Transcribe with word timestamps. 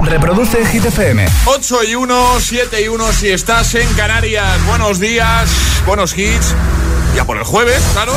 Reproduce 0.00 0.64
Hit 0.66 0.84
FM. 0.84 1.26
8 1.46 1.84
y 1.84 1.94
1, 1.94 2.40
7 2.40 2.82
y 2.82 2.88
1 2.88 3.12
si 3.12 3.30
estás 3.30 3.74
en 3.74 3.92
Canarias. 3.94 4.64
Buenos 4.66 5.00
días, 5.00 5.50
buenos 5.86 6.16
hits. 6.16 6.54
Ya 7.16 7.24
por 7.24 7.36
el 7.36 7.44
jueves, 7.44 7.82
claro. 7.92 8.12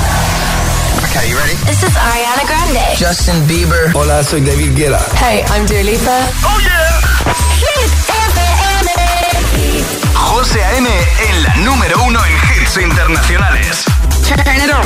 Okay, 1.10 1.30
you 1.30 1.38
ready? 1.38 1.56
This 1.66 1.84
is 1.84 1.96
Ariana 1.98 2.44
Grande. 2.48 2.80
Justin 3.00 3.48
Bieber. 3.48 3.92
Hola, 3.96 4.24
soy 4.24 4.42
David 4.42 4.76
Guetta. 4.76 5.00
Hey, 5.20 5.44
I'm 5.50 5.66
Dua 5.66 5.82
Lipa. 5.84 6.30
¡Oh, 6.44 6.60
yeah! 6.60 7.02
Hit 7.58 7.92
FM. 8.10 8.92
José 10.14 10.64
A.M. 10.64 10.90
en 11.30 11.44
la 11.44 11.56
número 11.58 12.04
uno 12.04 12.20
en 12.26 12.62
hits 12.62 12.78
internacionales. 12.78 13.84
Turn 14.28 14.56
it 14.56 14.72
on. 14.72 14.86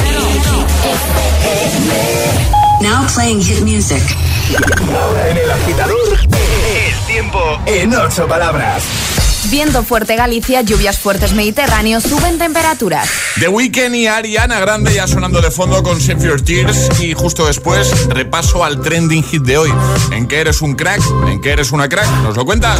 Now 2.82 3.06
playing 3.14 3.42
hit 3.42 3.62
music. 3.62 4.02
En 5.30 5.38
el 5.38 5.52
agitador, 5.52 6.18
tiempo 7.10 7.60
en 7.66 7.92
ocho 7.96 8.28
palabras. 8.28 8.84
Viento 9.50 9.84
fuerte 9.84 10.16
Galicia, 10.16 10.62
lluvias 10.62 11.00
fuertes 11.00 11.34
Mediterráneo, 11.34 12.02
suben 12.02 12.38
temperaturas. 12.38 13.10
The 13.40 13.48
Weeknd 13.48 13.96
y 13.96 14.06
Ariana 14.06 14.60
Grande 14.60 14.94
ya 14.94 15.08
sonando 15.08 15.42
de 15.42 15.50
fondo 15.50 15.82
con 15.82 16.00
Save 16.00 16.22
Your 16.22 16.42
Tears. 16.42 17.02
Y 17.02 17.16
justo 17.16 17.48
después, 17.48 18.10
repaso 18.10 18.64
al 18.64 18.82
trending 18.82 19.24
hit 19.24 19.42
de 19.42 19.58
hoy. 19.58 19.74
¿En 20.12 20.28
qué 20.28 20.42
eres 20.42 20.62
un 20.62 20.76
crack? 20.76 21.02
¿En 21.28 21.42
qué 21.42 21.52
eres 21.54 21.72
una 21.72 21.90
crack? 21.90 22.08
¿Nos 22.22 22.38
lo 22.38 22.46
cuentas? 22.46 22.80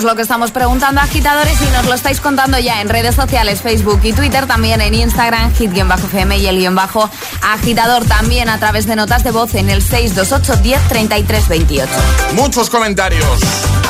Es 0.00 0.04
lo 0.04 0.16
que 0.16 0.22
estamos 0.22 0.50
preguntando 0.50 0.98
agitadores 0.98 1.60
y 1.60 1.69
lo 1.86 1.94
estáis 1.94 2.20
contando 2.20 2.58
ya 2.58 2.80
en 2.80 2.88
redes 2.88 3.14
sociales, 3.14 3.62
Facebook 3.62 4.00
y 4.02 4.12
Twitter, 4.12 4.46
también 4.46 4.80
en 4.80 4.94
Instagram, 4.94 5.52
hit-fm 5.54 6.36
y 6.38 6.46
el 6.46 6.58
guion 6.58 6.74
bajo 6.74 7.08
agitador, 7.42 8.04
también 8.04 8.48
a 8.48 8.58
través 8.58 8.86
de 8.86 8.96
notas 8.96 9.24
de 9.24 9.30
voz 9.30 9.54
en 9.54 9.70
el 9.70 9.82
628 9.82 10.62
10 10.62 10.88
33 10.88 11.48
28. 11.48 11.92
Muchos 12.34 12.70
comentarios. 12.70 13.40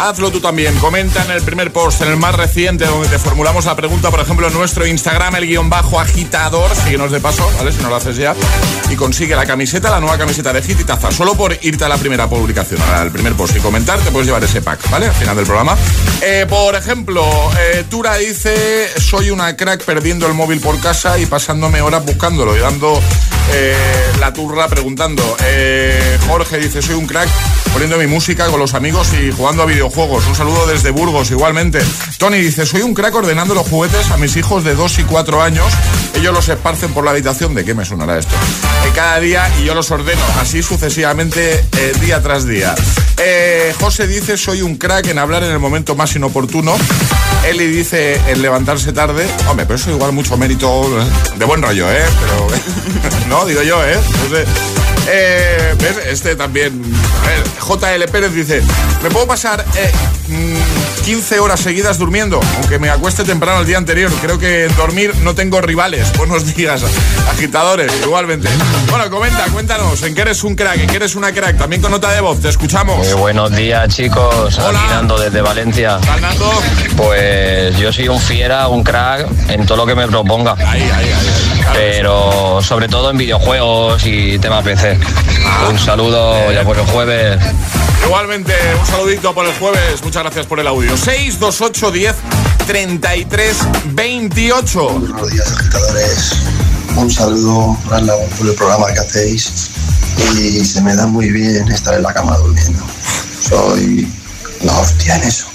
Hazlo 0.00 0.30
tú 0.30 0.40
también. 0.40 0.74
Comenta 0.78 1.22
en 1.24 1.30
el 1.30 1.42
primer 1.42 1.72
post, 1.72 2.00
en 2.00 2.08
el 2.08 2.16
más 2.16 2.34
reciente, 2.34 2.86
donde 2.86 3.08
te 3.08 3.18
formulamos 3.18 3.66
la 3.66 3.76
pregunta, 3.76 4.10
por 4.10 4.20
ejemplo, 4.20 4.46
en 4.48 4.54
nuestro 4.54 4.86
Instagram, 4.86 5.36
el 5.36 5.46
guion 5.46 5.68
bajo 5.68 6.00
agitador. 6.00 6.74
Síguenos 6.74 7.12
de 7.12 7.20
paso, 7.20 7.46
¿vale? 7.58 7.70
Si 7.70 7.82
no 7.82 7.90
lo 7.90 7.96
haces 7.96 8.16
ya. 8.16 8.34
Y 8.88 8.96
consigue 8.96 9.36
la 9.36 9.44
camiseta, 9.44 9.90
la 9.90 10.00
nueva 10.00 10.16
camiseta 10.16 10.54
de 10.54 10.62
Hit 10.62 10.80
y 10.80 10.84
Taza. 10.84 11.10
Solo 11.10 11.34
por 11.34 11.54
irte 11.60 11.84
a 11.84 11.88
la 11.88 11.98
primera 11.98 12.28
publicación, 12.28 12.80
al 12.94 13.10
primer 13.10 13.34
post 13.34 13.56
y 13.56 13.60
comentar, 13.60 13.98
te 13.98 14.10
puedes 14.10 14.26
llevar 14.26 14.42
ese 14.42 14.62
pack, 14.62 14.88
¿vale? 14.88 15.06
Al 15.06 15.14
final 15.14 15.36
del 15.36 15.44
programa. 15.44 15.76
Eh, 16.22 16.46
por 16.48 16.74
ejemplo, 16.74 17.22
eh, 17.58 17.79
Tura 17.84 18.16
dice: 18.16 18.90
Soy 18.98 19.30
una 19.30 19.56
crack 19.56 19.84
perdiendo 19.84 20.26
el 20.26 20.34
móvil 20.34 20.60
por 20.60 20.78
casa 20.80 21.18
y 21.18 21.26
pasándome 21.26 21.80
horas 21.80 22.04
buscándolo 22.04 22.56
y 22.56 22.60
dando 22.60 23.00
eh, 23.52 23.76
la 24.18 24.32
turra 24.32 24.68
preguntando. 24.68 25.36
Eh, 25.44 26.18
Jorge 26.28 26.58
dice: 26.58 26.82
Soy 26.82 26.94
un 26.94 27.06
crack 27.06 27.28
poniendo 27.72 27.96
mi 27.96 28.06
música 28.06 28.46
con 28.46 28.60
los 28.60 28.74
amigos 28.74 29.12
y 29.14 29.32
jugando 29.32 29.62
a 29.62 29.66
videojuegos. 29.66 30.26
Un 30.26 30.34
saludo 30.34 30.66
desde 30.66 30.90
Burgos, 30.90 31.30
igualmente. 31.30 31.80
Tony 32.18 32.38
dice: 32.38 32.66
Soy 32.66 32.82
un 32.82 32.94
crack 32.94 33.14
ordenando 33.14 33.54
los 33.54 33.66
juguetes 33.66 34.10
a 34.10 34.16
mis 34.16 34.36
hijos 34.36 34.64
de 34.64 34.74
2 34.74 34.98
y 34.98 35.02
4 35.04 35.42
años. 35.42 35.72
Ellos 36.14 36.34
los 36.34 36.48
esparcen 36.48 36.92
por 36.92 37.04
la 37.04 37.12
habitación. 37.12 37.54
¿De 37.54 37.64
qué 37.64 37.74
me 37.74 37.84
sonará 37.84 38.18
esto? 38.18 38.34
Eh, 38.34 38.90
cada 38.94 39.20
día 39.20 39.50
y 39.60 39.64
yo 39.64 39.74
los 39.74 39.90
ordeno, 39.90 40.22
así 40.40 40.62
sucesivamente, 40.62 41.64
eh, 41.76 41.92
día 42.00 42.22
tras 42.22 42.46
día. 42.46 42.74
José 43.80 44.06
dice: 44.06 44.36
Soy 44.36 44.62
un 44.62 44.76
crack 44.76 45.06
en 45.08 45.18
hablar 45.18 45.42
en 45.42 45.50
el 45.50 45.58
momento 45.58 45.94
más 45.94 46.14
inoportuno. 46.16 46.74
Eli 47.44 47.66
dice: 47.70 48.20
En 48.28 48.42
levantarse 48.42 48.92
tarde. 48.92 49.26
Hombre, 49.48 49.66
pero 49.66 49.76
eso 49.76 49.90
igual 49.90 50.12
mucho 50.12 50.36
mérito 50.36 50.88
de 51.36 51.44
buen 51.44 51.62
rollo, 51.62 51.90
¿eh? 51.90 52.04
Pero. 52.20 52.46
no, 53.28 53.44
digo 53.46 53.62
yo, 53.62 53.84
¿eh? 53.84 53.96
No 53.96 54.36
sé. 54.36 54.44
Eh. 55.08 55.76
Este 56.06 56.36
también. 56.36 56.82
A 57.22 57.28
ver, 57.28 57.44
JL 57.58 58.10
Pérez 58.10 58.32
dice: 58.32 58.62
¿Me 59.02 59.10
puedo 59.10 59.26
pasar 59.26 59.64
15 59.64 59.80
eh, 59.82 59.92
mm, 60.28 60.79
horas 61.40 61.58
seguidas 61.60 61.98
durmiendo? 61.98 62.40
Aunque 62.58 62.78
me 62.78 62.88
acueste 62.88 63.24
temprano 63.24 63.60
el 63.60 63.66
día 63.66 63.78
anterior. 63.78 64.12
Creo 64.22 64.38
que 64.38 64.66
en 64.66 64.76
dormir 64.76 65.12
no 65.22 65.34
tengo 65.34 65.60
rivales. 65.60 66.12
Buenos 66.16 66.54
días, 66.54 66.82
agitadores, 67.28 67.92
igualmente. 68.02 68.48
Bueno, 68.88 69.10
comenta, 69.10 69.44
cuéntanos, 69.46 70.02
¿en 70.04 70.14
qué 70.14 70.20
eres 70.20 70.44
un 70.44 70.54
crack? 70.54 70.78
¿En 70.78 70.86
qué 70.86 70.96
eres 70.96 71.16
una 71.16 71.32
crack? 71.32 71.58
También 71.58 71.82
con 71.82 71.90
nota 71.90 72.12
de 72.12 72.20
voz, 72.20 72.40
te 72.40 72.48
escuchamos. 72.48 72.98
Muy 72.98 73.12
buenos 73.14 73.50
días, 73.50 73.88
chicos. 73.88 74.56
Hola. 74.58 75.02
desde 75.18 75.40
Valencia. 75.40 75.98
Fernando. 75.98 76.48
Pues 76.96 77.76
yo 77.76 77.92
soy 77.92 78.08
un 78.08 78.20
fiera, 78.20 78.68
un 78.68 78.84
crack 78.84 79.26
en 79.48 79.66
todo 79.66 79.78
lo 79.78 79.86
que 79.86 79.96
me 79.96 80.06
proponga. 80.06 80.54
Ahí, 80.58 80.82
ahí, 80.82 80.90
ahí. 80.90 81.62
Pero 81.72 82.60
sobre 82.62 82.86
todo 82.86 83.10
en 83.10 83.18
videojuegos 83.18 84.06
y 84.06 84.38
tema 84.38 84.62
PC. 84.62 84.96
Ah. 85.44 85.68
un 85.70 85.78
saludo 85.78 86.52
ya 86.52 86.62
por 86.62 86.78
el 86.78 86.86
jueves. 86.86 87.40
Igualmente, 88.04 88.54
un 88.78 88.86
saludito 88.86 89.34
por 89.34 89.46
el 89.46 89.52
jueves. 89.54 90.02
Muchas 90.02 90.22
gracias 90.22 90.46
por 90.46 90.60
el 90.60 90.66
audio. 90.66 90.96
628 90.96 91.90
10 91.90 92.14
33 92.66 93.56
28. 93.92 94.88
Buenos 94.88 95.30
días, 95.30 95.52
agitadores. 95.52 96.32
Un 96.96 97.10
saludo, 97.10 97.76
gran 97.88 98.06
por 98.06 98.48
el 98.48 98.54
programa 98.54 98.86
que 98.92 99.00
hacéis. 99.00 99.70
Y 100.36 100.64
se 100.64 100.80
me 100.80 100.94
da 100.94 101.06
muy 101.06 101.30
bien 101.30 101.70
estar 101.70 101.94
en 101.94 102.02
la 102.02 102.12
cama 102.12 102.36
durmiendo. 102.36 102.82
Soy 103.48 104.08
la 104.62 104.78
hostia 104.78 105.16
en 105.16 105.22
eso. 105.22 105.46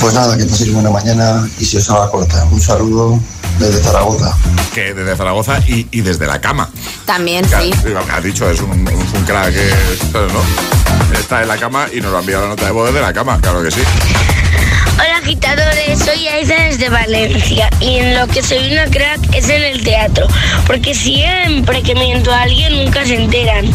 Pues 0.00 0.14
nada, 0.14 0.36
que 0.36 0.44
paséis 0.44 0.72
buena 0.72 0.90
mañana 0.90 1.48
y 1.58 1.64
si 1.64 1.76
os 1.76 1.88
haga 1.90 2.10
corta. 2.10 2.44
Un 2.50 2.60
saludo 2.60 3.20
desde 3.58 3.82
Zaragoza. 3.82 4.36
Que 4.74 4.94
desde 4.94 5.16
Zaragoza 5.16 5.60
y, 5.66 6.00
desde 6.00 6.26
la 6.26 6.40
cama. 6.40 6.70
También, 7.04 7.44
sí. 7.44 7.72
Lo 7.84 8.04
que 8.04 8.12
has 8.12 8.24
dicho 8.24 8.50
es 8.50 8.60
un, 8.60 8.84
crack 9.26 9.52
que 9.52 9.70
¿no? 10.12 11.01
Está 11.18 11.42
en 11.42 11.48
la 11.48 11.56
cama 11.56 11.86
y 11.92 12.00
nos 12.00 12.12
va 12.12 12.18
a 12.18 12.20
enviar 12.20 12.40
la 12.42 12.48
nota 12.48 12.64
de 12.64 12.70
voz 12.70 12.86
desde 12.86 13.00
la 13.00 13.12
cama, 13.12 13.38
claro 13.40 13.62
que 13.62 13.70
sí. 13.70 13.80
Hola 14.94 15.16
agitadores, 15.16 15.98
soy 15.98 16.28
Aiza 16.28 16.54
desde 16.54 16.88
Valencia 16.88 17.70
y 17.80 17.96
en 17.96 18.18
lo 18.18 18.26
que 18.28 18.42
soy 18.42 18.72
una 18.72 18.86
crack 18.86 19.20
es 19.34 19.48
en 19.48 19.62
el 19.62 19.82
teatro, 19.82 20.26
porque 20.66 20.94
siempre 20.94 21.82
que 21.82 21.94
miento 21.94 22.32
a 22.32 22.42
alguien 22.42 22.84
nunca 22.84 23.04
se 23.04 23.16
enteran. 23.16 23.66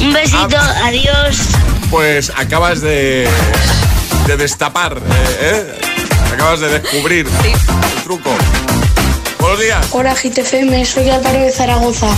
Un 0.00 0.12
besito, 0.12 0.56
ah. 0.58 0.86
adiós. 0.86 1.38
Pues 1.90 2.32
acabas 2.36 2.80
de, 2.80 3.28
de 4.26 4.36
destapar, 4.36 4.98
¿eh? 4.98 5.00
¿eh? 5.40 5.80
Acabas 6.32 6.60
de 6.60 6.78
descubrir 6.78 7.26
el 7.26 8.02
truco. 8.02 8.30
Buenos 9.38 9.60
días. 9.60 9.86
Hola 9.90 10.14
GTFM, 10.14 10.84
soy 10.84 11.10
Álvaro 11.10 11.40
de 11.40 11.52
Zaragoza 11.52 12.08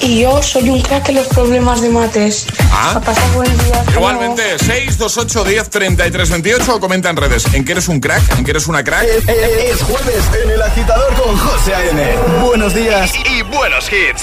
y 0.00 0.20
yo 0.20 0.42
soy 0.42 0.68
un 0.70 0.80
crack 0.80 1.08
en 1.08 1.16
los 1.16 1.26
problemas 1.28 1.80
de 1.82 1.90
mates. 1.90 2.46
Ah. 2.70 2.94
A 2.96 3.00
pasar 3.00 3.30
buen 3.32 3.50
día. 3.58 3.84
Igualmente, 3.94 4.58
628 4.58 5.44
10 5.44 5.70
33 5.70 6.30
28 6.30 6.74
o 6.74 6.80
comenta 6.80 7.10
en 7.10 7.16
redes. 7.16 7.52
¿En 7.54 7.64
qué 7.64 7.72
eres 7.72 7.88
un 7.88 8.00
crack? 8.00 8.38
¿En 8.38 8.44
qué 8.44 8.52
eres 8.52 8.66
una 8.66 8.84
crack? 8.84 9.04
Es, 9.04 9.82
jueves 9.82 10.24
en 10.42 10.50
el 10.50 10.62
agitador 10.62 11.14
con 11.14 11.36
José 11.36 11.74
A.N. 11.74 12.16
Buenos 12.42 12.74
días 12.74 13.12
y 13.30 13.42
buenos 13.42 13.90
hits. 13.92 14.22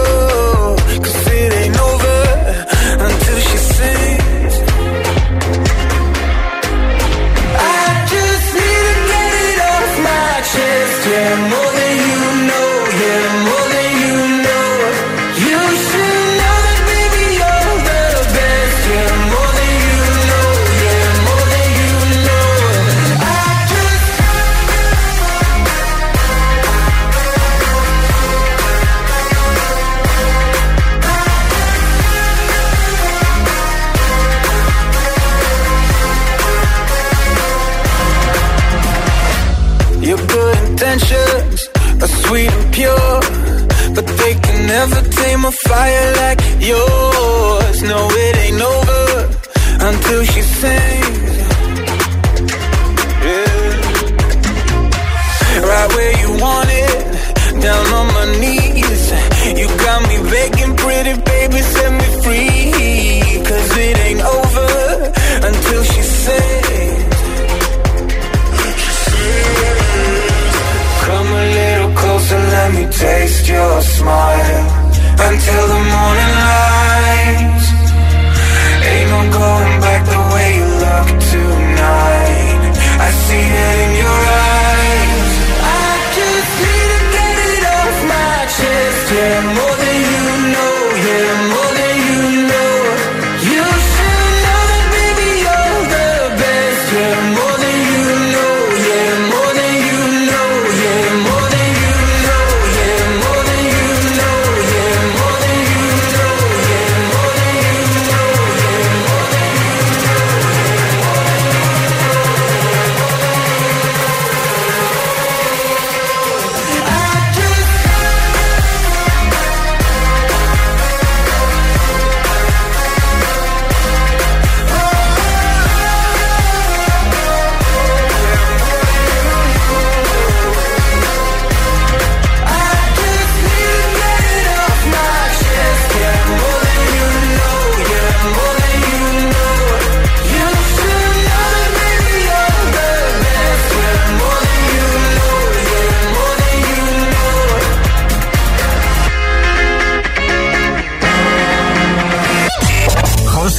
Fire 45.81 46.13
like 46.21 46.41
yours. 46.61 47.00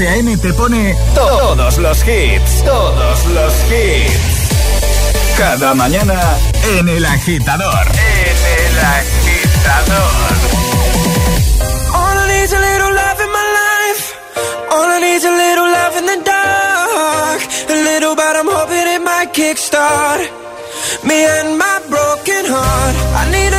FM 0.03 0.37
te 0.39 0.53
pone 0.55 0.97
todos 1.15 1.79
los 1.79 1.99
hits. 2.09 2.65
Todos 2.65 3.25
los 3.27 3.55
hits. 3.71 4.49
Cada 5.39 5.75
mañana 5.75 6.21
en 6.77 6.89
el 6.89 7.05
agitador. 7.07 7.87
En 7.87 8.37
el 8.59 8.79
agitador. 8.99 10.35
All 11.95 12.19
I 12.19 12.27
need's 12.33 12.53
a 12.53 12.59
little 12.59 12.93
love 12.93 13.21
in 13.21 13.31
my 13.31 13.47
life. 13.61 14.03
All 14.73 14.91
I 14.91 15.01
need's 15.01 15.25
a 15.25 15.31
little 15.31 15.71
love 15.71 15.97
in 15.99 16.07
the 16.07 16.19
dark. 16.25 17.43
A 17.69 17.77
little, 17.85 18.17
but 18.17 18.37
I'm 18.37 18.49
hoping 18.49 18.87
it 18.97 19.03
might 19.03 19.33
kickstart 19.33 20.43
me 21.05 21.25
and 21.25 21.59
my 21.59 21.81
broken 21.89 22.45
heart. 22.47 22.97
I 23.21 23.31
need 23.31 23.52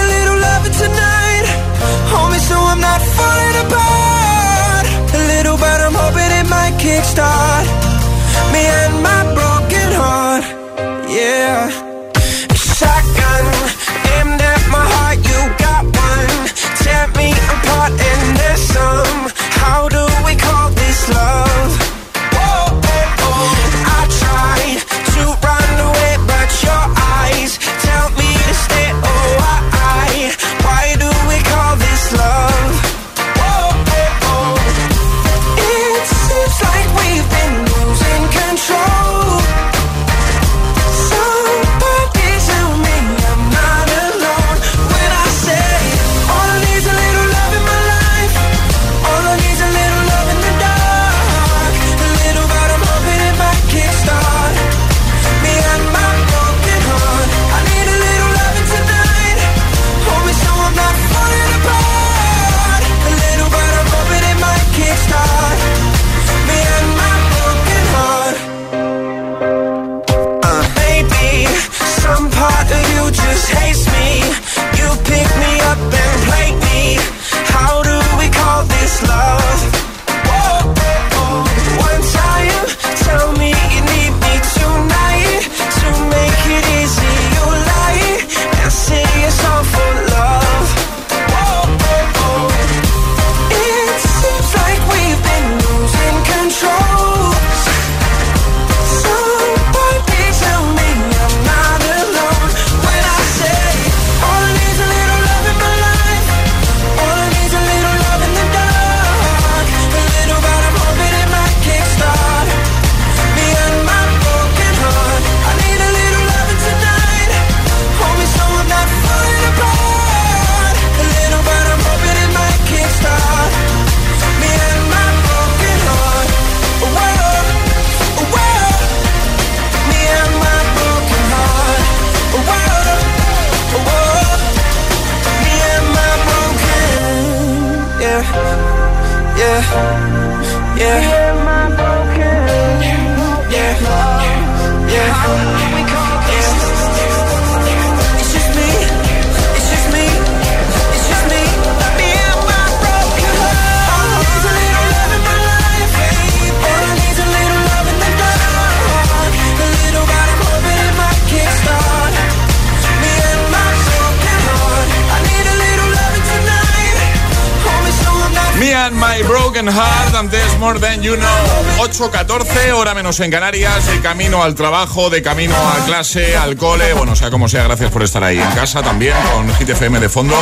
menos 172.93 173.19
en 173.19 173.31
Canarias, 173.31 173.87
de 173.87 173.99
camino 174.01 174.43
al 174.43 174.55
trabajo, 174.55 175.09
de 175.09 175.21
camino 175.21 175.55
a 175.55 175.85
clase, 175.85 176.35
al 176.35 176.55
cole, 176.55 176.93
bueno, 176.93 177.15
sea 177.15 177.31
como 177.31 177.47
sea, 177.47 177.63
gracias 177.63 177.91
por 177.91 178.03
estar 178.03 178.23
ahí 178.23 178.39
en 178.39 178.51
casa 178.51 178.81
también, 178.81 179.15
con 179.33 179.53
Hit 179.55 179.69
FM 179.69 179.99
de 179.99 180.09
fondo. 180.09 180.35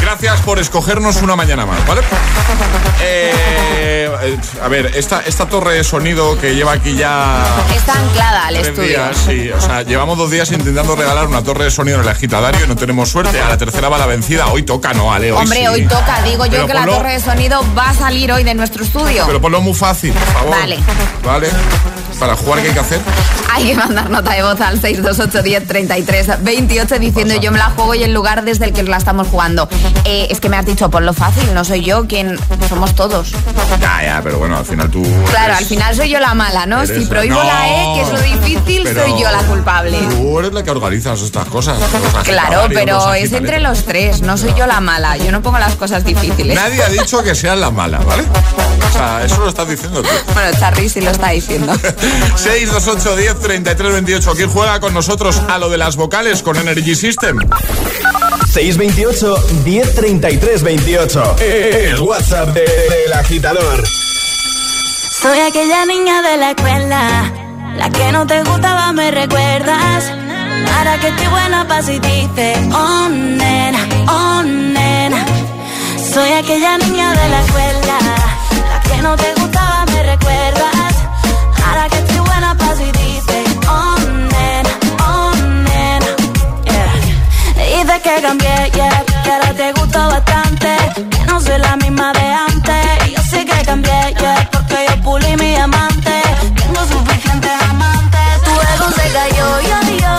Gracias 0.00 0.40
por 0.40 0.58
escogernos 0.58 1.22
una 1.22 1.36
mañana 1.36 1.66
más, 1.66 1.86
¿vale? 1.86 2.02
Eh, 3.00 3.73
a 4.62 4.68
ver, 4.68 4.86
esta, 4.94 5.20
esta 5.20 5.46
torre 5.46 5.74
de 5.74 5.84
sonido 5.84 6.38
que 6.38 6.54
lleva 6.54 6.72
aquí 6.72 6.96
ya... 6.96 7.44
Está 7.74 7.98
anclada 7.98 8.46
al 8.46 8.56
estudio. 8.56 8.88
días, 8.88 9.16
sí. 9.16 9.50
O 9.50 9.60
sea, 9.60 9.82
llevamos 9.82 10.18
dos 10.18 10.30
días 10.30 10.50
intentando 10.52 10.96
regalar 10.96 11.26
una 11.26 11.42
torre 11.42 11.64
de 11.64 11.70
sonido 11.70 11.96
en 11.96 12.02
el 12.02 12.08
agitadario 12.08 12.64
y 12.64 12.68
no 12.68 12.76
tenemos 12.76 13.10
suerte. 13.10 13.40
A 13.40 13.48
la 13.48 13.58
tercera 13.58 13.88
va 13.88 13.98
la 13.98 14.06
vencida. 14.06 14.46
Hoy 14.48 14.62
toca, 14.62 14.92
¿no, 14.94 15.12
Ale? 15.12 15.32
Hoy 15.32 15.42
Hombre, 15.42 15.60
sí. 15.60 15.66
hoy 15.66 15.86
toca, 15.86 16.22
digo 16.22 16.46
yo 16.46 16.66
que 16.66 16.74
la 16.74 16.86
torre 16.86 17.12
de 17.12 17.20
sonido 17.20 17.64
va 17.76 17.90
a 17.90 17.94
salir 17.94 18.32
hoy 18.32 18.44
de 18.44 18.54
nuestro 18.54 18.84
estudio. 18.84 19.24
Pero 19.26 19.40
ponlo 19.40 19.60
muy 19.60 19.74
fácil, 19.74 20.12
por 20.12 20.32
favor. 20.32 20.50
Vale. 20.50 20.78
Vale. 21.24 21.48
Para 22.18 22.36
jugar, 22.36 22.60
¿qué 22.62 22.68
hay 22.68 22.74
que 22.74 22.80
hacer? 22.80 23.00
Hay 23.52 23.64
que 23.64 23.74
mandar 23.74 24.08
nota 24.08 24.32
de 24.32 24.42
voz 24.42 24.60
al 24.60 24.80
628 24.80 25.42
10 25.42 25.66
33 25.66 26.42
28 26.42 26.98
diciendo 26.98 27.34
yo 27.40 27.50
me 27.50 27.58
la 27.58 27.70
juego 27.70 27.94
y 27.94 28.04
el 28.04 28.12
lugar 28.12 28.44
desde 28.44 28.66
el 28.66 28.72
que 28.72 28.82
la 28.84 28.96
estamos 28.96 29.28
jugando. 29.28 29.68
Eh, 30.04 30.28
es 30.30 30.40
que 30.40 30.48
me 30.48 30.56
has 30.56 30.66
dicho 30.66 30.90
por 30.90 31.02
lo 31.02 31.12
fácil, 31.12 31.52
no 31.54 31.64
soy 31.64 31.82
yo 31.82 32.06
quien 32.06 32.38
somos 32.68 32.94
todos. 32.94 33.32
Ya, 33.80 34.02
ya, 34.04 34.20
pero 34.22 34.38
bueno, 34.38 34.56
al 34.56 34.64
final 34.64 34.90
tú. 34.90 35.02
Claro, 35.30 35.46
eres- 35.46 35.58
al 35.58 35.64
final 35.64 35.94
soy 35.96 36.08
yo 36.10 36.20
la 36.20 36.34
mala, 36.34 36.66
¿no? 36.66 36.84
Si 36.86 37.04
prohíbo 37.06 37.34
No, 37.36 37.44
la 37.44 37.68
E, 37.68 37.94
que 37.94 38.00
es 38.02 38.08
lo 38.10 38.20
difícil, 38.20 38.84
soy 38.84 39.20
yo 39.20 39.30
la 39.30 39.38
culpable. 39.44 39.98
Tú 40.10 40.38
eres 40.38 40.52
la 40.52 40.62
que 40.62 40.70
organizas 40.70 41.20
estas 41.22 41.46
cosas. 41.48 41.78
Claro, 42.24 42.68
pero 42.72 43.12
es 43.14 43.32
entre 43.32 43.60
los 43.60 43.84
tres, 43.84 44.22
no 44.22 44.36
soy 44.36 44.54
yo 44.54 44.66
la 44.66 44.80
mala. 44.80 45.16
Yo 45.16 45.30
no 45.32 45.42
pongo 45.42 45.58
las 45.58 45.74
cosas 45.76 46.04
difíciles. 46.04 46.54
Nadie 46.56 46.82
ha 46.82 46.88
dicho 46.88 47.22
que 47.22 47.34
seas 47.34 47.58
la 47.58 47.70
mala, 47.70 47.98
¿vale? 47.98 48.24
O 48.90 48.96
sea, 48.96 49.24
eso 49.24 49.38
lo 49.38 49.48
estás 49.48 49.68
diciendo 49.68 50.02
tú. 50.02 50.08
Bueno, 50.34 50.56
Charly 50.58 50.88
sí 50.88 51.00
lo 51.00 51.10
está 51.10 51.30
diciendo. 51.30 51.72
628 52.36 53.16
10 53.16 53.40
33 53.40 53.92
28. 53.92 54.32
¿Quién 54.36 54.50
juega 54.50 54.80
con 54.80 54.94
nosotros 54.94 55.40
a 55.48 55.58
lo 55.58 55.68
de 55.68 55.78
las 55.78 55.96
vocales 55.96 56.42
con 56.42 56.56
Energy 56.56 56.94
System? 56.94 57.38
628 58.54 59.34
1033 59.64 60.62
28. 60.62 61.36
El 61.40 62.00
WhatsApp 62.00 62.50
de- 62.50 62.60
del 62.60 63.12
agitador. 63.12 63.82
Soy 65.20 65.40
aquella 65.40 65.84
niña 65.86 66.22
de 66.22 66.36
la 66.36 66.50
escuela, 66.52 67.32
la 67.76 67.90
que 67.90 68.12
no 68.12 68.24
te 68.28 68.44
gustaba, 68.44 68.92
me 68.92 69.10
recuerdas. 69.10 70.04
Ahora 70.78 71.00
que 71.00 71.08
estoy 71.08 71.26
buena 71.26 71.66
pa' 71.66 71.82
si 71.82 71.98
dices, 71.98 72.58
oh 72.72 73.08
oh. 74.08 74.42
Soy 76.14 76.30
aquella 76.32 76.78
niña 76.78 77.10
de 77.10 77.28
la 77.30 77.40
escuela, 77.44 77.98
la 78.70 78.80
que 78.88 79.02
no 79.02 79.16
te 79.16 79.34
gustaba, 79.34 79.84
me 79.86 80.02
recuerdas. 80.04 80.43
que 88.14 88.22
cambié, 88.22 88.70
yeah, 88.74 89.04
que 89.22 89.30
ahora 89.30 89.52
te 89.54 89.72
gusta 89.72 90.06
bastante. 90.06 90.68
Que 91.10 91.24
no 91.26 91.40
soy 91.40 91.58
la 91.58 91.76
misma 91.76 92.12
de 92.12 92.26
antes. 92.48 93.12
Yo 93.14 93.22
sé 93.30 93.44
que 93.44 93.64
cambié, 93.64 94.14
yeah, 94.20 94.48
porque 94.52 94.86
yo 94.88 95.02
pulí 95.02 95.36
mi 95.36 95.56
amante. 95.56 96.14
Tengo 96.60 96.80
suficientes 96.94 97.52
amantes. 97.70 98.42
Tu 98.44 98.52
ego 98.72 98.88
se 98.98 99.06
cayó, 99.18 99.48
yo, 99.70 99.78
yo. 100.04 100.16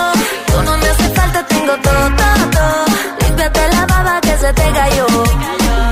Tú 0.51 0.61
no 0.63 0.77
me 0.77 0.87
hace 0.89 1.09
falta, 1.09 1.45
tengo 1.47 1.73
todo, 1.85 2.05
todo, 2.19 2.43
todo. 2.57 2.85
Límpiate 3.21 3.67
la 3.75 3.85
baba 3.85 4.21
que 4.21 4.37
se 4.37 4.53
te 4.53 4.71
cayó. 4.71 5.07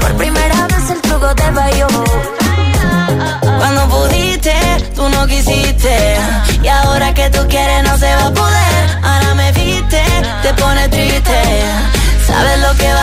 Por 0.01 0.13
primera 0.17 0.67
vez 0.67 0.89
el 0.89 1.01
truco 1.01 1.35
te 1.35 1.51
falló. 1.57 1.87
Cuando 3.59 3.81
pudiste, 3.89 4.55
tú 4.95 5.07
no 5.09 5.25
quisiste. 5.27 6.17
Y 6.61 6.67
ahora 6.67 7.13
que 7.13 7.29
tú 7.29 7.47
quieres, 7.47 7.83
no 7.83 7.97
se 7.97 8.13
va 8.15 8.27
a 8.27 8.33
poder 8.33 9.22
te 10.43 10.53
pone 10.55 10.89
triste. 10.89 11.41
Sabes 12.27 12.59
lo 12.59 12.75
que 12.75 12.93
vas 12.93 13.02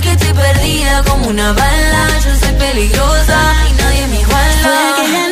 Que 0.00 0.12
estoy 0.12 0.32
perdida 0.32 1.02
como 1.04 1.28
una 1.28 1.52
bala. 1.52 2.08
Yo 2.24 2.36
soy 2.36 2.54
peligrosa 2.54 3.54
y 3.68 3.72
nadie 3.72 4.06
me 4.06 4.20
iguala. 4.20 5.27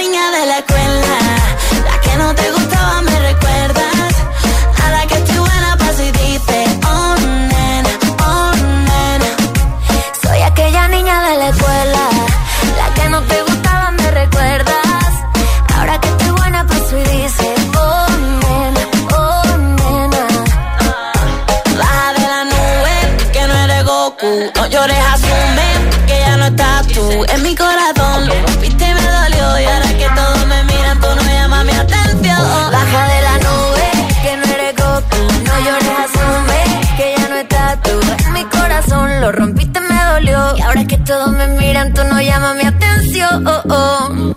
Todos 41.07 41.31
me 41.31 41.47
miran, 41.47 41.95
tú 41.95 42.03
no 42.05 42.21
llamas 42.21 42.57
mi 42.57 42.65
atención. 42.65 43.47
Oh, 43.47 43.63
oh. 43.71 44.35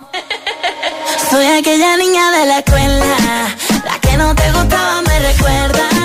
Soy 1.30 1.46
aquella 1.46 1.96
niña 1.96 2.30
de 2.30 2.46
la 2.46 2.58
escuela, 2.58 3.16
la 3.84 3.98
que 4.00 4.16
no 4.16 4.34
te 4.34 4.52
gustaba, 4.52 5.02
me 5.02 5.18
recuerdas. 5.18 5.99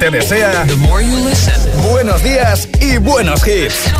Te 0.00 0.10
desea 0.10 0.66
buenos 1.90 2.22
días 2.22 2.68
y 2.80 2.96
buenos 2.96 3.46
hits. 3.46 3.92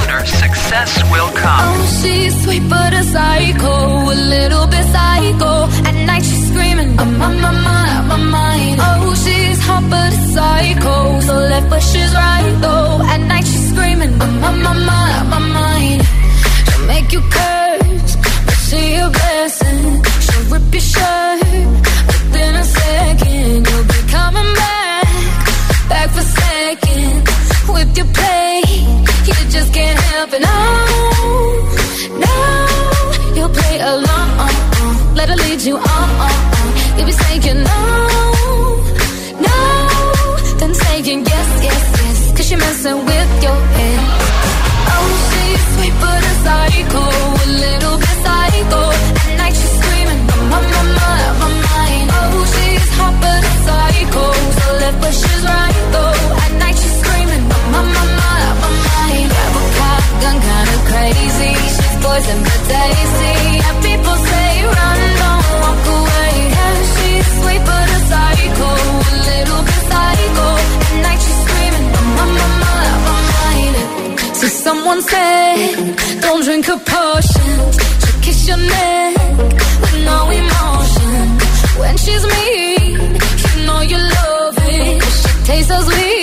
Oh, 1.13 1.87
she's 2.03 2.35
sweet 2.43 2.63
but 2.69 2.95
a 2.95 3.03
psycho, 3.05 4.11
a 4.11 4.15
little 4.15 4.67
bit 4.67 4.85
psycho. 4.87 5.69
At 5.85 5.95
night 6.07 6.25
she's 6.25 6.49
screaming, 6.49 6.99
I'm 6.99 7.21
on 7.21 7.41
my 7.41 7.53
mind, 7.53 8.09
my 8.09 8.17
mind. 8.17 8.81
Oh, 8.81 9.15
she's 9.15 9.61
hot 9.67 9.85
but 9.91 10.13
a 10.13 10.21
psycho, 10.35 11.21
so 11.21 11.35
left 11.35 11.69
but 11.69 11.83
she's 11.83 12.15
right 12.15 12.57
though. 12.63 13.03
At 13.03 13.21
night 13.21 13.45
she's 13.45 13.69
screaming, 13.71 14.13
I'm 14.23 14.45
on 14.45 14.63
my 14.63 14.73
mind, 14.73 15.29
my 15.29 15.39
mind. 15.39 16.03
She'll 16.65 16.87
make 16.87 17.13
you 17.13 17.21
curse, 17.21 18.17
but 18.47 18.59
she 18.67 18.95
a 18.97 19.11
blessing. 19.11 20.03
She'll 20.25 20.45
rip 20.53 20.73
your 20.73 20.81
shirt 20.81 21.67
within 22.07 22.55
a 22.55 22.65
second. 22.65 23.70
With 27.73 27.97
your 27.97 28.07
play, 28.07 28.63
you 29.27 29.35
just 29.49 29.73
can't 29.73 29.99
help 29.99 30.31
it. 30.33 30.43
No, 30.43 30.59
no, 32.25 32.35
you'll 33.35 33.49
play 33.49 33.79
along. 33.81 35.15
Let 35.15 35.29
her 35.29 35.37
lead 35.37 35.63
you 35.63 35.77
on. 35.77 36.09
You'll 36.97 37.07
be 37.07 37.13
saying 37.13 37.65
no, 37.65 38.40
poison 62.11 62.39
but 62.47 62.61
tasty. 62.71 63.35
And 63.69 63.79
people 63.89 64.17
say 64.31 64.51
run, 64.77 65.01
don't 65.23 65.47
walk 65.63 65.83
away. 65.99 66.33
Yeah, 66.55 66.75
she's 66.93 67.29
sweet 67.39 67.63
but 67.71 67.87
a 67.99 68.01
psycho, 68.11 68.71
a 69.11 69.17
little 69.31 69.63
bit 69.69 69.83
psycho. 69.91 70.47
At 70.87 70.95
night 71.05 71.21
she's 71.25 71.41
screaming, 71.45 71.87
I'm 71.99 72.09
my 72.19 72.27
mind, 72.37 72.99
my 73.07 73.17
mind. 73.35 73.77
So 74.39 74.47
someone 74.67 75.01
said, 75.13 75.59
don't 76.25 76.43
drink 76.47 76.65
her 76.71 76.81
potion. 76.93 77.51
She'll 78.01 78.21
kiss 78.27 78.41
your 78.51 78.61
neck 78.75 79.15
with 79.83 79.97
no 80.11 80.19
emotion. 80.41 81.19
When 81.81 81.95
she's 82.05 82.25
mean, 82.35 82.97
you 83.43 83.53
know 83.67 83.81
you 83.93 83.99
love 84.19 84.57
it. 84.79 85.03
She 85.21 85.31
tastes 85.49 85.71
so 85.73 85.79
sweet. 85.89 86.20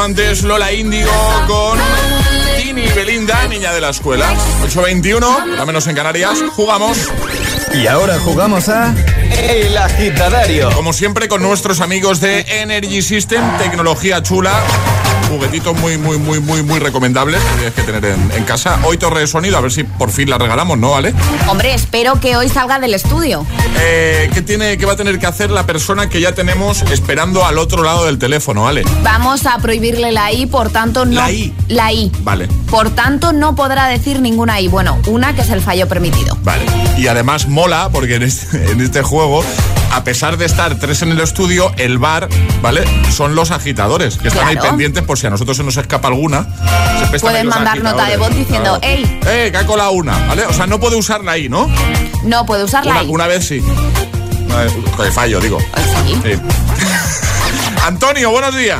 Antes 0.00 0.42
Lola 0.42 0.72
Índigo 0.72 1.10
con 1.46 1.78
Tini 2.56 2.86
Belinda, 2.92 3.46
niña 3.46 3.72
de 3.72 3.80
la 3.80 3.90
escuela. 3.90 4.32
8.21, 4.64 5.56
la 5.56 5.66
menos 5.66 5.86
en 5.86 5.94
Canarias, 5.94 6.38
jugamos. 6.54 6.98
Y 7.74 7.86
ahora 7.86 8.18
jugamos 8.18 8.68
a 8.68 8.94
El 9.38 9.76
Agitadario. 9.76 10.70
Como 10.72 10.92
siempre 10.92 11.28
con 11.28 11.42
nuestros 11.42 11.80
amigos 11.80 12.20
de 12.20 12.40
Energy 12.48 13.02
System, 13.02 13.58
tecnología 13.58 14.22
chula. 14.22 14.52
Juguetitos 15.32 15.74
muy, 15.78 15.96
muy, 15.96 16.18
muy, 16.18 16.40
muy, 16.40 16.62
muy 16.62 16.78
recomendables 16.78 17.40
que 17.40 17.54
tienes 17.54 17.72
que 17.72 17.82
tener 17.84 18.04
en, 18.04 18.30
en 18.32 18.44
casa. 18.44 18.78
Hoy 18.84 18.98
torre 18.98 19.20
de 19.20 19.26
sonido, 19.26 19.56
a 19.56 19.62
ver 19.62 19.72
si 19.72 19.82
por 19.82 20.10
fin 20.10 20.28
la 20.28 20.36
regalamos, 20.36 20.76
¿no? 20.76 20.90
¿Vale? 20.90 21.14
Hombre, 21.48 21.72
espero 21.72 22.20
que 22.20 22.36
hoy 22.36 22.50
salga 22.50 22.78
del 22.78 22.92
estudio. 22.92 23.46
Eh, 23.80 24.28
¿qué, 24.34 24.42
tiene, 24.42 24.76
¿Qué 24.76 24.84
va 24.84 24.92
a 24.92 24.96
tener 24.96 25.18
que 25.18 25.24
hacer 25.24 25.50
la 25.50 25.64
persona 25.64 26.10
que 26.10 26.20
ya 26.20 26.32
tenemos 26.32 26.82
esperando 26.82 27.46
al 27.46 27.56
otro 27.56 27.82
lado 27.82 28.04
del 28.04 28.18
teléfono, 28.18 28.64
¿vale? 28.64 28.84
Vamos 29.02 29.46
a 29.46 29.56
prohibirle 29.56 30.12
la 30.12 30.30
I, 30.32 30.44
por 30.44 30.68
tanto 30.68 31.06
no. 31.06 31.14
La 31.14 31.32
I. 31.32 31.54
La 31.68 31.90
I. 31.90 32.12
Vale. 32.20 32.48
Por 32.72 32.88
tanto, 32.88 33.34
no 33.34 33.54
podrá 33.54 33.86
decir 33.88 34.20
ninguna 34.22 34.58
I. 34.58 34.66
Bueno, 34.68 34.98
una 35.06 35.34
que 35.34 35.42
es 35.42 35.50
el 35.50 35.60
fallo 35.60 35.86
permitido. 35.88 36.38
Vale. 36.42 36.64
Y 36.96 37.06
además 37.06 37.46
mola 37.46 37.90
porque 37.92 38.14
en 38.14 38.22
este, 38.22 38.70
en 38.72 38.80
este 38.80 39.02
juego, 39.02 39.44
a 39.92 40.04
pesar 40.04 40.38
de 40.38 40.46
estar 40.46 40.78
tres 40.78 41.02
en 41.02 41.10
el 41.10 41.20
estudio, 41.20 41.70
el 41.76 41.98
bar, 41.98 42.30
¿vale? 42.62 42.82
Son 43.10 43.34
los 43.34 43.50
agitadores 43.50 44.16
que 44.16 44.28
están 44.28 44.48
ahí 44.48 44.56
pendientes 44.56 45.02
por 45.02 45.18
si 45.18 45.26
a 45.26 45.30
nosotros 45.30 45.58
se 45.58 45.64
nos 45.64 45.76
escapa 45.76 46.08
alguna. 46.08 46.46
ahí 47.12 47.18
Pueden 47.20 47.48
mandar 47.48 47.82
nota 47.82 48.06
de 48.06 48.16
voz 48.16 48.34
diciendo. 48.34 48.78
"Ey". 48.80 49.20
¡Eh, 49.26 49.50
que 49.52 49.58
ha 49.58 49.66
colado 49.66 49.90
una! 49.92 50.16
¿Vale? 50.28 50.46
O 50.46 50.52
sea, 50.54 50.66
no 50.66 50.80
puede 50.80 50.96
usarla 50.96 51.32
ahí, 51.32 51.50
¿no? 51.50 51.68
No 52.24 52.46
puede 52.46 52.64
usar 52.64 52.86
la 52.86 53.02
Una, 53.02 53.26
vez 53.26 53.46
sí. 53.48 53.62
Una 54.46 54.56
vez- 54.62 54.72
con 54.96 55.04
el 55.06 55.12
fallo, 55.12 55.40
digo. 55.40 55.58
Sí. 56.06 56.18
Sí. 56.24 56.40
Antonio, 57.86 58.30
buenos 58.30 58.56
días. 58.56 58.78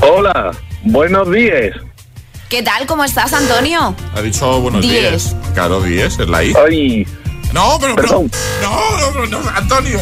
Hola, 0.00 0.50
buenos 0.82 1.30
días. 1.30 1.76
¿Qué 2.52 2.62
tal? 2.62 2.84
¿Cómo 2.86 3.02
estás, 3.02 3.32
Antonio? 3.32 3.96
Ha 4.14 4.20
dicho 4.20 4.60
buenos 4.60 4.82
Diez. 4.82 5.32
días. 5.32 5.36
Claro, 5.54 5.80
10, 5.80 6.18
es 6.18 6.28
la 6.28 6.44
I. 6.44 6.52
Ay, 6.54 7.06
No, 7.54 7.78
pero, 7.80 7.94
pero 7.96 8.08
Perdón. 8.08 8.30
no, 8.62 8.98
no, 8.98 9.26
no, 9.26 9.40
no, 9.42 9.48
Antonio. 9.56 9.98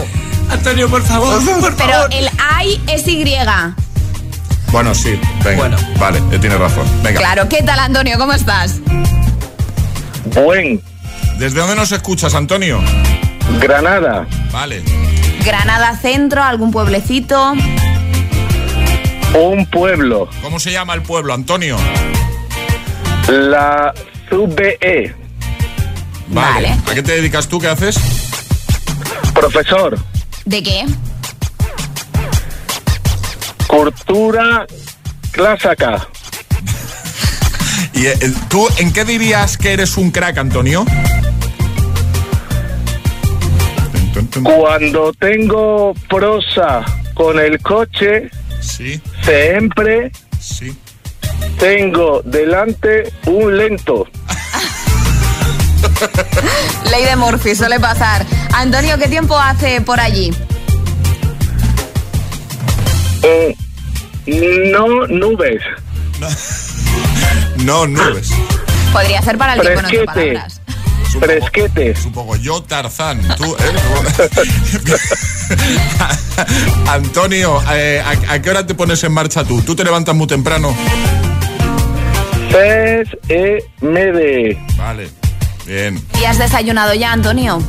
Antonio, 0.51 0.89
por 0.91 1.01
favor, 1.05 1.41
por 1.61 1.77
Pero 1.77 2.09
el 2.11 2.25
I 2.27 2.81
es 2.89 3.07
Y. 3.07 3.25
Bueno, 4.73 4.93
sí, 4.97 5.17
venga. 5.45 5.59
Bueno. 5.59 5.77
Vale, 6.01 6.19
eh, 6.33 6.41
tienes 6.41 6.59
razón. 6.59 6.85
Venga. 7.05 7.21
Claro, 7.21 7.49
¿qué 7.49 7.63
tal, 7.63 7.79
Antonio? 7.79 8.19
¿Cómo 8.19 8.33
estás? 8.33 8.81
buen, 10.35 10.83
¿Desde 11.39 11.61
dónde 11.61 11.77
nos 11.77 11.93
escuchas, 11.93 12.35
Antonio? 12.35 12.81
Granada, 13.61 14.27
Vale. 14.51 14.83
Granada 15.45 15.97
Centro, 15.97 16.43
algún 16.43 16.73
pueblecito. 16.73 17.53
un 19.35 19.67
pueblo, 19.67 20.29
¿Cómo 20.43 20.59
se 20.59 20.73
llama 20.73 20.95
el 20.95 21.03
pueblo, 21.03 21.33
Antonio? 21.33 21.77
La 23.31 23.93
CBE, 24.29 25.15
Vale. 26.29 26.77
¿A 26.89 26.95
qué 26.95 27.03
te 27.03 27.13
dedicas 27.13 27.49
tú? 27.49 27.59
¿Qué 27.61 27.69
haces? 27.69 27.97
profesor, 29.35 29.99
¿De 30.45 30.63
qué? 30.63 30.85
cultura 33.67 34.67
clásica, 35.31 36.09
¿Y 37.95 38.07
eh, 38.07 38.19
tú 38.49 38.67
en 38.79 38.93
qué 38.93 39.05
dirías 39.05 39.57
que 39.57 39.73
eres 39.73 39.97
un 39.97 40.11
crack, 40.11 40.39
Antonio? 40.39 40.85
Cuando 44.43 45.13
tengo 45.15 45.95
prosa 46.09 46.85
con 47.15 47.39
el 47.39 47.61
coche, 47.61 48.31
Sí, 48.61 49.01
siempre 49.23 50.13
sí. 50.39 50.77
Tengo 51.59 52.23
delante 52.25 53.13
un 53.27 53.57
lento. 53.57 54.07
Ley 56.91 57.05
de 57.05 57.17
Murphy, 57.17 57.55
suele 57.55 57.79
pasar. 57.81 58.25
Antonio, 58.55 58.99
¿qué 58.99 59.09
tiempo 59.09 59.39
hace 59.39 59.81
por 59.81 60.01
allí? 60.01 60.31
Mm, 63.23 64.71
No 64.73 65.07
nubes, 65.09 65.63
No, 67.59 67.87
nubes. 67.87 68.31
Podría 68.93 69.23
ser 69.23 69.37
para 69.39 69.55
el 69.55 69.61
tiempo 69.61 69.81
Fresquete. 69.81 70.07
palabras. 70.07 70.61
fresquete, 71.21 71.95
Supongo 71.97 72.37
yo, 72.37 72.63
Tarzán. 72.63 73.21
Tú, 73.37 73.57
¿eh? 73.59 74.29
Antonio, 76.89 77.63
eh, 77.73 78.03
¿a, 78.29 78.35
a 78.35 78.43
qué 78.43 78.51
hora 78.51 78.67
te 78.67 78.75
pones 78.75 79.03
en 79.05 79.13
marcha 79.13 79.45
tú? 79.45 79.61
¿Tú 79.63 79.75
te 79.77 79.85
levantas 79.85 80.15
muy 80.15 80.27
temprano? 80.27 80.75
CSMD, 82.51 84.57
Vale. 84.77 85.09
Bien. 85.67 86.03
¿Y 86.21 86.25
has 86.25 86.39
desayunado 86.39 86.95
ya, 86.95 87.13
Antonio? 87.13 87.63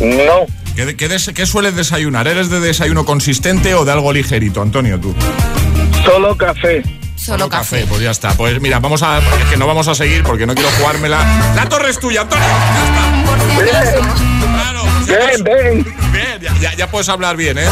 no, 0.00 0.46
¿Qué, 0.74 0.96
qué 0.96 1.08
des- 1.08 1.30
qué 1.34 1.44
sueles 1.44 1.76
desayunar? 1.76 2.26
¿Eres 2.26 2.48
de 2.48 2.60
desayuno 2.60 3.04
consistente 3.04 3.74
o 3.74 3.84
de 3.84 3.92
algo 3.92 4.10
ligerito, 4.12 4.62
Antonio, 4.62 4.98
tú? 4.98 5.14
solo 6.04 6.34
café. 6.36 6.82
Solo 7.16 7.50
café. 7.50 7.84
Pues 7.86 8.00
ya 8.00 8.12
está. 8.12 8.32
Pues 8.32 8.58
mira, 8.62 8.78
vamos 8.78 9.02
a. 9.02 9.18
Es 9.18 9.24
que 9.50 9.58
no 9.58 9.66
vamos 9.66 9.86
a 9.88 9.94
seguir 9.94 10.22
porque 10.22 10.46
no 10.46 10.54
quiero 10.54 10.70
jugármela. 10.78 11.22
La 11.54 11.68
torre 11.68 11.90
es 11.90 11.98
tuya, 12.00 12.22
Antonio. 12.22 12.46
Ya 13.58 13.82
está. 13.82 14.00
Claro. 14.40 14.82
ya 15.06 15.18
Ven, 15.18 15.30
está. 15.30 15.50
ven. 15.50 15.84
Bien, 16.12 16.39
ya, 16.40 16.54
ya- 16.60 16.74
ya 16.74 16.90
puedes 16.90 17.08
hablar 17.08 17.36
bien, 17.36 17.58
¿eh? 17.58 17.66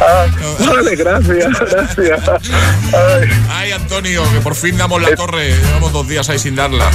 Ah, 0.00 0.26
vale, 0.66 0.96
gracias, 0.96 1.48
gracias. 1.58 2.20
Ay, 2.92 3.28
Ay, 3.50 3.72
Antonio, 3.72 4.22
que 4.32 4.40
por 4.40 4.54
fin 4.54 4.76
damos 4.76 5.00
la 5.00 5.14
torre. 5.14 5.54
Llevamos 5.56 5.92
dos 5.92 6.08
días 6.08 6.28
ahí 6.28 6.38
sin 6.38 6.54
darla. 6.56 6.90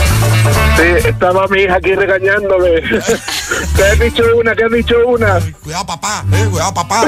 sí, 0.76 1.08
estaba 1.08 1.48
mi 1.48 1.62
hija 1.62 1.76
aquí 1.76 1.96
regañándome. 1.96 2.82
¿Qué 3.76 3.84
has 3.84 4.00
dicho 4.00 4.24
una? 4.36 4.56
¿Qué 4.56 4.64
has 4.66 4.72
dicho 4.72 4.96
una? 5.08 5.40
Cuidado, 5.64 5.86
papá, 5.86 6.24
eh, 6.32 6.48
cuidado, 6.52 6.74
papá. 6.74 7.04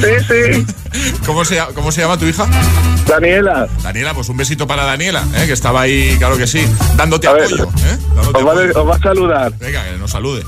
Sí, 0.00 0.24
sí, 0.28 0.66
¿Cómo 1.26 1.44
se, 1.44 1.56
llama- 1.56 1.72
¿Cómo 1.74 1.92
se 1.92 2.00
llama 2.02 2.16
tu 2.18 2.26
hija? 2.26 2.46
Daniela. 3.06 3.68
Daniela, 3.82 4.14
pues 4.14 4.28
un 4.28 4.36
besito 4.36 4.66
para 4.66 4.84
Daniela, 4.84 5.22
¿eh? 5.36 5.46
que 5.46 5.52
estaba 5.52 5.82
ahí, 5.82 6.16
claro 6.18 6.36
que 6.38 6.46
sí, 6.46 6.66
dándote 6.96 7.26
A 7.28 7.32
ver. 7.32 7.44
apoyo. 7.44 7.64
¿eh? 7.64 7.98
Dándote 8.14 8.38
Os 8.38 8.46
va, 8.46 8.52
apoyo. 8.52 8.78
a- 8.78 8.80
os 8.82 8.88
va 8.90 8.94
a 8.96 8.98
saludar. 9.00 9.52
Venga, 9.58 9.84
que 9.84 9.92
nos 9.98 10.10
salude. 10.10 10.42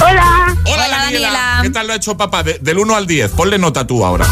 Hola. 0.00 0.46
Hola, 0.64 0.84
Hola, 0.86 0.98
Daniela. 1.04 1.58
¿Qué 1.62 1.70
tal 1.70 1.86
lo 1.86 1.92
ha 1.92 1.96
hecho 1.96 2.16
papá? 2.16 2.39
De- 2.42 2.58
del 2.60 2.78
1 2.78 2.94
al 2.96 3.06
10. 3.06 3.30
Ponle 3.32 3.58
nota 3.58 3.86
tú 3.86 4.04
ahora. 4.04 4.26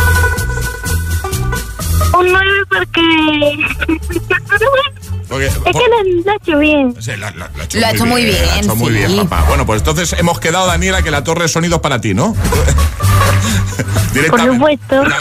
Un 2.19 2.33
9 2.33 2.51
porque... 2.69 3.59
Porque- 5.29 5.47
es 5.47 5.53
que 5.53 5.61
lo, 5.73 6.23
lo 6.25 6.33
he 6.33 6.37
hecho 6.37 6.59
bien. 6.59 6.95
Sí, 7.01 7.11
la- 7.19 7.31
la- 7.33 7.51
la 7.55 7.69
Lo 7.81 7.87
ha 7.87 7.91
hecho 7.91 8.07
muy 8.07 8.25
bien, 8.25 8.43
Lo 8.47 8.51
ha 8.51 8.59
hecho 8.61 8.77
muy 8.77 8.93
bien, 8.93 9.17
papá. 9.29 9.45
Bueno, 9.47 9.67
pues 9.67 9.83
entonces 9.83 10.15
hemos 10.19 10.41
quedado, 10.41 10.67
Daniela, 10.67 11.03
que 11.03 11.11
la 11.11 11.23
torre 11.23 11.43
de 11.43 11.49
sonido 11.49 11.77
es 11.77 11.83
para 11.83 12.01
ti, 12.01 12.15
¿no? 12.15 12.35
Por 14.31 14.41
supuesto. 14.41 15.03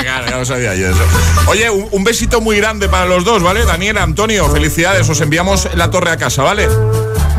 Claro, 0.00 0.26
ya 0.30 0.38
lo 0.38 0.44
sabía 0.44 0.74
yo 0.74 0.88
eso. 0.88 1.00
Oye, 1.48 1.68
un, 1.70 1.88
un 1.90 2.04
besito 2.04 2.40
muy 2.40 2.56
grande 2.56 2.88
para 2.88 3.06
los 3.06 3.24
dos, 3.24 3.42
¿vale? 3.42 3.64
Daniela, 3.64 4.02
Antonio, 4.02 4.48
felicidades. 4.48 5.08
Os 5.08 5.20
enviamos 5.20 5.68
la 5.74 5.90
torre 5.90 6.10
a 6.10 6.16
casa, 6.16 6.42
¿vale? 6.42 6.68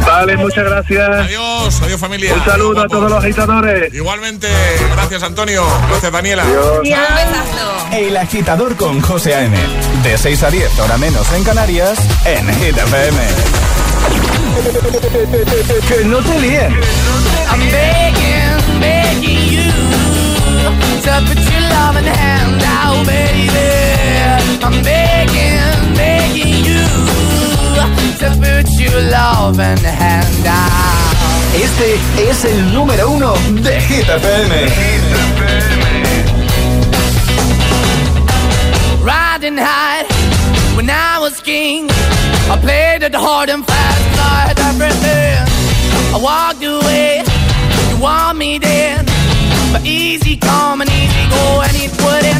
Vale, 0.10 0.38
muchas 0.38 0.65
gracias. 0.65 1.08
Adiós, 1.08 1.82
adiós 1.84 2.00
familia. 2.00 2.34
Un 2.34 2.43
saludo 2.43 2.80
a 2.80 2.84
Adiós, 2.84 2.91
todos 2.91 3.12
los 3.12 3.24
agitadores. 3.24 3.93
Igualmente, 3.93 4.48
gracias 4.91 5.22
Antonio, 5.22 5.63
gracias 5.88 6.12
Daniela. 6.12 6.43
Adiós. 6.43 6.78
Un 6.78 6.84
besazo. 6.84 7.88
El 7.91 8.17
Agitador 8.17 8.76
con 8.76 9.02
José 9.02 9.36
A.M. 9.36 9.56
De 10.04 10.17
6 10.17 10.43
a 10.43 10.50
10, 10.50 10.80
hora 10.80 10.98
menos 10.98 11.32
en 11.34 11.43
Canarias, 11.43 12.00
en 12.26 12.48
Hit 12.56 12.76
FM. 12.76 13.17
Que 15.88 16.06
no 16.06 16.17
te 16.17 16.39
líen. 16.39 16.74
I'm 17.52 17.60
begging, 17.72 18.80
begging 18.80 19.50
you 19.52 19.72
to 21.04 21.22
put 21.28 21.38
your 21.38 21.62
loving 21.69 22.06
hand 22.06 22.63
out, 22.63 23.06
baby. 23.06 23.50
I'm 24.63 24.82
begging, 24.84 25.95
begging 25.95 26.48
you 26.48 26.59
to 28.20 28.30
put 28.42 28.68
your 28.80 29.02
loving 29.10 29.84
hand 29.84 30.46
out. 30.46 31.00
Este 31.56 32.00
es 32.30 32.46
el 32.46 32.74
número 32.74 33.10
uno 33.10 33.34
de 33.63 33.80
Hit 33.82 34.08
FM. 34.08 34.56
Riding 39.02 39.58
high 39.58 40.06
when 40.76 40.89
I 40.89 41.20
was 41.20 41.42
king. 41.42 41.89
I 42.52 42.58
played 42.58 43.04
it 43.04 43.15
hard 43.15 43.50
and 43.50 43.65
fast, 43.65 44.20
I 44.20 44.48
had 44.50 44.60
everything. 44.60 45.39
I 46.13 46.18
walked 46.22 46.63
away, 46.63 47.24
you 47.89 47.98
want 48.02 48.38
me 48.38 48.60
then. 48.60 49.06
But 49.72 49.86
easy 49.86 50.36
come 50.38 50.82
and 50.82 50.89
easy 50.89 51.29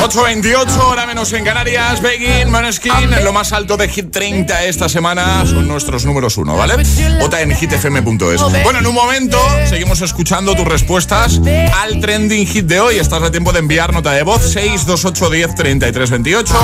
8.28, 0.00 0.78
hora 0.78 1.06
menos 1.06 1.32
en 1.32 1.44
Canarias. 1.44 2.00
Begging, 2.00 2.50
Maneskin, 2.50 3.12
en 3.12 3.24
lo 3.24 3.32
más 3.32 3.52
alto 3.52 3.76
de 3.76 3.88
Hit 3.88 4.10
30 4.10 4.64
esta 4.64 4.88
semana 4.88 5.44
son 5.44 5.66
nuestros 5.66 6.04
números 6.04 6.36
uno, 6.38 6.56
¿vale? 6.56 6.74
Vota 7.20 7.40
en 7.42 7.54
hitfm.es. 7.54 8.40
Bueno, 8.62 8.78
en 8.78 8.86
un 8.86 8.94
momento 8.94 9.38
seguimos 9.66 10.00
escuchando 10.00 10.54
tus 10.54 10.66
respuestas 10.66 11.40
al 11.74 12.00
trending 12.00 12.46
hit 12.46 12.66
de 12.66 12.80
hoy. 12.80 12.96
Estás 12.96 13.22
a 13.22 13.30
tiempo 13.30 13.52
de 13.52 13.58
enviar 13.58 13.92
nota 13.92 14.12
de 14.12 14.22
voz 14.22 14.42
628 14.52 15.30
10 15.30 15.54
33 15.54 16.10
28. 16.10 16.54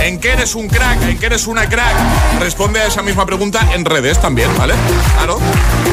¿En 0.00 0.18
qué 0.18 0.32
eres 0.32 0.54
un 0.54 0.68
crack? 0.68 1.02
¿En 1.02 1.18
qué 1.18 1.26
eres 1.26 1.46
una 1.46 1.68
crack? 1.68 1.94
Responde 2.40 2.80
a 2.80 2.86
esa 2.86 3.02
misma 3.02 3.26
pregunta 3.26 3.68
en 3.74 3.84
redes 3.84 4.20
también, 4.20 4.50
¿vale? 4.56 4.74
Claro. 5.16 5.38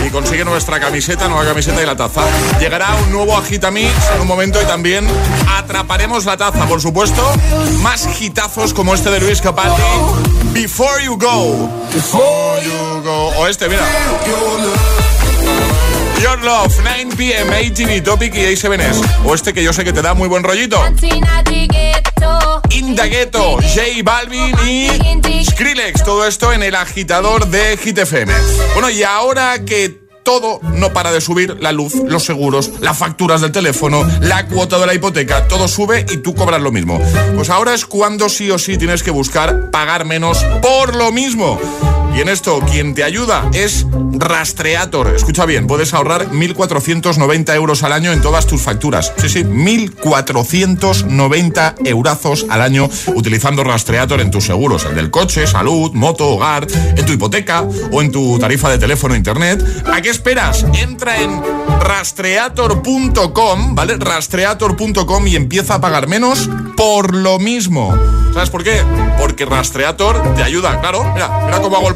Y 0.05 0.09
consigue 0.09 0.45
nuestra 0.45 0.79
camiseta, 0.79 1.27
nueva 1.27 1.45
camiseta 1.45 1.81
y 1.81 1.85
la 1.85 1.95
taza. 1.95 2.21
Llegará 2.59 2.93
un 3.05 3.11
nuevo 3.11 3.35
Agitamix 3.35 3.91
en 4.13 4.21
un 4.21 4.27
momento 4.27 4.61
y 4.61 4.65
también 4.65 5.07
atraparemos 5.57 6.25
la 6.25 6.37
taza, 6.37 6.67
por 6.67 6.79
supuesto. 6.79 7.21
Más 7.81 8.07
hitazos 8.21 8.73
como 8.73 8.93
este 8.93 9.09
de 9.09 9.19
Luis 9.19 9.41
Capaldi. 9.41 9.81
Before 10.53 11.03
you 11.03 11.17
go. 11.17 11.69
Before 11.91 12.63
you 12.63 13.01
go. 13.01 13.29
O 13.39 13.47
este, 13.47 13.67
mira. 13.67 13.83
Your 16.21 16.39
Love, 16.43 16.73
9 16.83 17.15
pm, 17.17 17.55
ATV, 17.55 18.03
Topic 18.03 18.35
y 18.35 18.39
A7S. 18.39 19.01
O 19.25 19.33
este 19.33 19.53
que 19.53 19.63
yo 19.63 19.73
sé 19.73 19.83
que 19.83 19.91
te 19.91 20.01
da 20.01 20.13
muy 20.13 20.27
buen 20.27 20.43
rollito. 20.43 20.79
In 22.71 22.95
the 22.95 23.09
Ghetto, 23.09 23.57
J 23.57 23.81
Balvin 24.03 24.55
y 24.67 25.45
Skrillex. 25.45 26.03
Todo 26.03 26.25
esto 26.27 26.51
en 26.51 26.63
el 26.63 26.75
agitador 26.75 27.47
de 27.47 27.77
Hit. 27.77 27.99
Bueno, 28.73 28.89
y 28.89 29.03
ahora 29.03 29.63
que 29.65 30.05
todo 30.23 30.59
no 30.63 30.91
para 30.91 31.11
de 31.11 31.21
subir, 31.21 31.57
la 31.61 31.71
luz, 31.71 31.93
los 31.95 32.23
seguros, 32.23 32.71
las 32.81 32.97
facturas 32.97 33.41
del 33.41 33.51
teléfono, 33.51 34.05
la 34.21 34.47
cuota 34.47 34.79
de 34.79 34.87
la 34.87 34.93
hipoteca, 34.93 35.47
todo 35.47 35.67
sube 35.67 36.05
y 36.11 36.17
tú 36.17 36.33
cobras 36.33 36.61
lo 36.61 36.71
mismo. 36.71 36.99
Pues 37.35 37.49
ahora 37.49 37.73
es 37.73 37.85
cuando 37.85 38.27
sí 38.27 38.49
o 38.49 38.57
sí 38.57 38.77
tienes 38.77 39.03
que 39.03 39.11
buscar 39.11 39.69
pagar 39.69 40.05
menos 40.05 40.43
por 40.61 40.95
lo 40.95 41.11
mismo. 41.11 41.59
Y 42.15 42.21
en 42.21 42.29
esto, 42.29 42.61
quien 42.71 42.93
te 42.93 43.03
ayuda 43.03 43.49
es 43.53 43.85
Rastreator. 44.13 45.13
Escucha 45.13 45.45
bien, 45.45 45.67
puedes 45.67 45.93
ahorrar 45.93 46.31
1.490 46.31 47.53
euros 47.55 47.83
al 47.83 47.91
año 47.91 48.13
en 48.13 48.21
todas 48.21 48.47
tus 48.47 48.61
facturas. 48.61 49.11
Sí, 49.17 49.27
sí, 49.27 49.43
1.490 49.43 51.85
eurazos 51.85 52.45
al 52.49 52.61
año 52.61 52.89
utilizando 53.07 53.65
Rastreator 53.65 54.21
en 54.21 54.31
tus 54.31 54.45
seguros, 54.45 54.85
el 54.85 54.95
del 54.95 55.11
coche, 55.11 55.45
salud, 55.45 55.91
moto, 55.91 56.29
hogar, 56.29 56.65
en 56.95 57.05
tu 57.05 57.11
hipoteca 57.11 57.67
o 57.91 58.01
en 58.01 58.13
tu 58.13 58.39
tarifa 58.39 58.69
de 58.69 58.77
teléfono 58.77 59.13
internet. 59.13 59.61
¿A 59.85 60.01
qué 60.01 60.09
esperas? 60.09 60.65
Entra 60.73 61.21
en 61.21 61.41
rastreator.com, 61.81 63.75
¿vale? 63.75 63.97
Rastreator.com 63.97 65.27
y 65.27 65.35
empieza 65.35 65.75
a 65.75 65.81
pagar 65.81 66.07
menos 66.07 66.49
por 66.77 67.13
lo 67.13 67.39
mismo. 67.39 67.93
¿Sabes 68.33 68.49
por 68.49 68.63
qué? 68.65 68.81
Porque 69.17 69.45
Rastreator 69.45 70.35
te 70.35 70.43
ayuda, 70.43 70.81
claro. 70.81 71.09
Mira, 71.13 71.29
mira 71.45 71.61
cómo 71.61 71.77
hago 71.77 71.87
el 71.87 71.95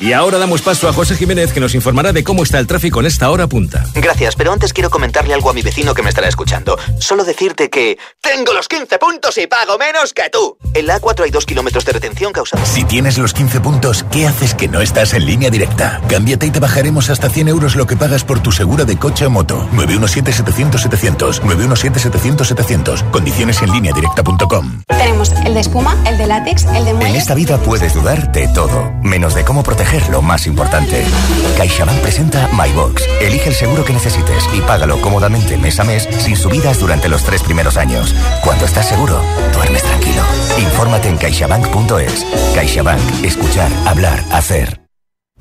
Y 0.00 0.12
ahora 0.12 0.38
damos 0.38 0.60
paso 0.60 0.88
a 0.88 0.92
José 0.92 1.14
Jiménez 1.14 1.52
que 1.52 1.60
nos 1.60 1.72
informará 1.74 2.12
de 2.12 2.24
cómo 2.24 2.42
está 2.42 2.58
el 2.58 2.66
tráfico 2.66 2.98
en 2.98 3.06
esta 3.06 3.30
hora 3.30 3.46
punta. 3.46 3.86
Gracias, 3.94 4.34
pero 4.34 4.52
antes 4.52 4.72
quiero 4.72 4.90
comentarle 4.90 5.34
algo 5.34 5.50
a 5.50 5.52
mi 5.52 5.62
vecino 5.62 5.94
que 5.94 6.02
me 6.02 6.08
estará 6.08 6.26
escuchando. 6.26 6.76
Solo 6.98 7.22
decirte 7.24 7.70
que... 7.70 7.96
¡Tengo 8.20 8.52
los 8.52 8.66
15 8.66 8.98
puntos 8.98 9.38
y 9.38 9.46
pago 9.46 9.78
menos 9.78 10.12
que 10.12 10.28
tú! 10.32 10.58
En 10.74 10.88
la 10.88 11.00
A4 11.00 11.22
hay 11.24 11.30
dos 11.30 11.46
kilómetros 11.46 11.84
de 11.84 11.92
retención 11.92 12.32
causados. 12.32 12.68
Si 12.68 12.82
tienes 12.84 13.18
los 13.18 13.32
15 13.34 13.60
puntos, 13.60 14.04
¿qué 14.10 14.26
haces 14.26 14.54
que 14.54 14.66
no 14.66 14.80
estás 14.80 15.14
en 15.14 15.26
línea 15.26 15.48
directa? 15.48 16.00
Cámbiate 16.08 16.46
y 16.46 16.50
te 16.50 16.58
bajaremos 16.58 17.08
hasta 17.08 17.30
100 17.30 17.46
euros 17.48 17.76
lo 17.76 17.86
que 17.86 17.96
pagas 17.96 18.24
por 18.24 18.40
tu 18.40 18.50
seguro 18.50 18.84
de 18.84 18.98
coche 18.98 19.26
o 19.26 19.30
moto. 19.30 19.68
917-700-700. 19.74 21.40
917-700-700. 21.42 23.10
Condiciones 23.12 23.62
en 23.62 23.70
línea 23.70 23.92
directa.com. 23.94 24.82
Tenemos 24.88 25.30
el 25.46 25.54
de 25.54 25.60
espuma, 25.60 25.96
el 26.08 26.18
de 26.18 26.26
látex, 26.26 26.64
el 26.64 26.84
de 26.84 26.90
En 26.90 26.96
muelle. 26.96 27.18
esta 27.18 27.34
vida 27.34 27.58
puedes 27.58 27.94
dudar 27.94 28.32
de 28.32 28.48
todo, 28.48 28.90
menos 29.02 29.34
de 29.36 29.44
cómo 29.44 29.62
proteger 29.62 29.83
lo 30.10 30.22
más 30.22 30.46
importante. 30.46 31.04
CaixaBank 31.56 32.00
presenta 32.00 32.48
MyBox. 32.52 33.02
Elige 33.20 33.48
el 33.50 33.54
seguro 33.54 33.84
que 33.84 33.92
necesites 33.92 34.44
y 34.52 34.60
págalo 34.60 35.00
cómodamente 35.00 35.56
mes 35.56 35.78
a 35.78 35.84
mes 35.84 36.08
sin 36.18 36.36
subidas 36.36 36.78
durante 36.80 37.08
los 37.08 37.22
tres 37.22 37.42
primeros 37.42 37.76
años. 37.76 38.14
Cuando 38.42 38.64
estás 38.64 38.88
seguro, 38.88 39.20
duermes 39.52 39.82
tranquilo. 39.82 40.22
Infórmate 40.58 41.08
en 41.08 41.16
caixabank.es. 41.16 42.26
CaixaBank. 42.54 43.24
Escuchar, 43.24 43.70
hablar, 43.86 44.24
hacer. 44.32 44.80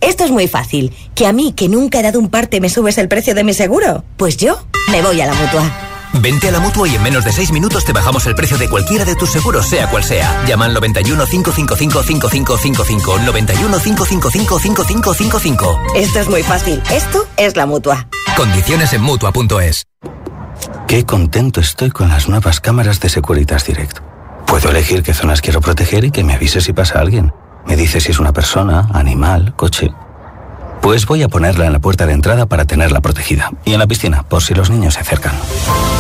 Esto 0.02 0.26
es 0.26 0.32
muy 0.32 0.48
fácil. 0.48 0.94
¿Que 1.16 1.28
a 1.28 1.34
mí, 1.34 1.54
que 1.54 1.70
nunca 1.70 2.00
he 2.00 2.04
dado 2.04 2.20
un 2.20 2.30
parte, 2.30 2.60
me 2.60 2.70
subes 2.70 2.98
el 2.98 3.08
precio 3.08 3.34
de 3.34 3.44
mi 3.44 3.54
seguro? 3.54 4.04
Pues 4.18 4.38
yo 4.38 4.58
me 4.92 5.02
voy 5.02 5.22
a 5.22 5.28
la 5.28 5.34
mutua. 5.34 5.93
Vente 6.14 6.48
a 6.48 6.52
la 6.52 6.60
mutua 6.60 6.88
y 6.88 6.96
en 6.96 7.04
menos 7.04 7.26
de 7.26 7.32
6 7.32 7.52
minutos 7.52 7.84
te 7.86 7.92
bajamos 7.92 8.26
el 8.28 8.36
precio 8.36 8.58
de 8.58 8.70
cualquiera 8.70 9.04
de 9.04 9.16
tus 9.16 9.32
seguros, 9.32 9.68
sea 9.68 9.90
cual 9.90 10.04
sea. 10.04 10.46
Llama 10.46 10.66
al 10.66 10.74
91 10.74 11.26
555 11.26 12.04
5555. 12.04 13.20
91 13.20 13.80
555 13.80 14.60
5555. 14.60 15.82
Esto 15.96 16.20
es 16.20 16.30
muy 16.30 16.44
fácil. 16.44 16.82
Esto 16.92 17.28
es 17.38 17.56
la 17.56 17.66
mutua. 17.66 18.08
Condiciones 18.38 18.94
en 18.94 19.02
mutua.es. 19.02 19.86
Qué 20.88 21.06
contento 21.06 21.60
estoy 21.60 21.90
con 21.90 22.10
las 22.10 22.30
nuevas 22.30 22.60
cámaras 22.60 23.00
de 23.00 23.10
Securitas 23.10 23.66
Direct. 23.66 24.00
Puedo 24.46 24.70
elegir 24.70 25.02
qué 25.02 25.14
zonas 25.14 25.42
quiero 25.42 25.62
proteger 25.62 26.06
y 26.06 26.12
que 26.12 26.24
me 26.24 26.34
avise 26.34 26.62
si 26.62 26.74
pasa 26.74 27.00
alguien. 27.00 27.34
Me 27.66 27.76
dice 27.76 28.00
si 28.00 28.12
es 28.12 28.20
una 28.20 28.34
persona, 28.34 28.88
animal, 28.94 29.56
coche. 29.56 29.92
Pues 30.84 31.06
voy 31.06 31.24
a 31.24 31.30
ponerla 31.30 31.66
en 31.66 31.72
la 31.72 31.80
puerta 31.80 32.06
de 32.06 32.12
entrada 32.12 32.46
para 32.46 32.66
tenerla 32.66 33.00
protegida. 33.00 33.54
Y 33.64 33.72
en 33.72 33.80
la 33.80 33.88
piscina, 33.88 34.24
por 34.24 34.44
si 34.44 34.54
los 34.54 34.70
niños 34.70 34.96
se 34.96 35.00
acercan. 35.00 35.34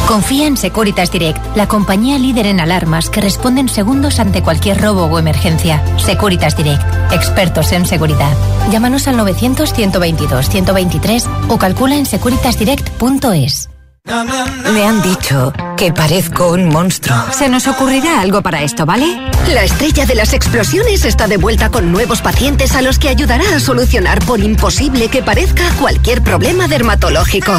Confía 0.09 0.45
en 0.45 0.57
Securitas 0.57 1.09
Direct, 1.09 1.39
la 1.55 1.69
compañía 1.69 2.19
líder 2.19 2.47
en 2.47 2.59
alarmas 2.59 3.09
que 3.09 3.21
responde 3.21 3.61
en 3.61 3.69
segundos 3.69 4.19
ante 4.19 4.43
cualquier 4.43 4.81
robo 4.81 5.05
o 5.05 5.17
emergencia. 5.17 5.81
Securitas 5.97 6.57
Direct, 6.57 6.83
expertos 7.13 7.71
en 7.71 7.85
seguridad. 7.85 8.35
Llámanos 8.71 9.07
al 9.07 9.15
900-122-123 9.19 11.27
o 11.47 11.57
calcula 11.57 11.95
en 11.95 12.05
securitasdirect.es. 12.05 13.69
Me 14.05 14.85
han 14.85 15.01
dicho 15.01 15.53
que 15.77 15.93
parezco 15.93 16.51
un 16.51 16.67
monstruo. 16.67 17.15
Se 17.31 17.47
nos 17.47 17.67
ocurrirá 17.67 18.19
algo 18.19 18.41
para 18.41 18.61
esto, 18.61 18.85
¿vale? 18.85 19.05
La 19.47 19.63
estrella 19.63 20.05
de 20.05 20.15
las 20.15 20.33
explosiones 20.33 21.05
está 21.05 21.27
de 21.27 21.37
vuelta 21.37 21.69
con 21.69 21.89
nuevos 21.91 22.21
pacientes 22.21 22.75
a 22.75 22.81
los 22.81 22.99
que 22.99 23.07
ayudará 23.07 23.55
a 23.55 23.59
solucionar 23.61 24.19
por 24.25 24.41
imposible 24.41 25.07
que 25.07 25.23
parezca 25.23 25.63
cualquier 25.79 26.21
problema 26.21 26.67
dermatológico. 26.67 27.53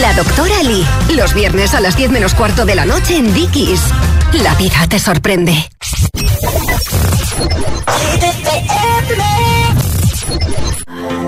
La 0.00 0.14
doctora 0.14 0.62
Lee, 0.62 0.86
los 1.14 1.34
viernes 1.34 1.74
a 1.74 1.80
las 1.80 1.94
10 1.96 2.10
menos 2.10 2.32
cuarto 2.32 2.64
de 2.64 2.74
la 2.74 2.86
noche 2.86 3.18
en 3.18 3.34
Dickies. 3.34 3.80
La 4.32 4.54
vida 4.54 4.86
te 4.88 4.98
sorprende. 4.98 5.68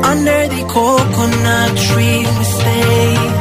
Under 0.05 0.49
the 0.49 0.65
coconut 0.73 1.77
tree 1.77 2.27
we 2.27 2.45
stay 2.45 3.38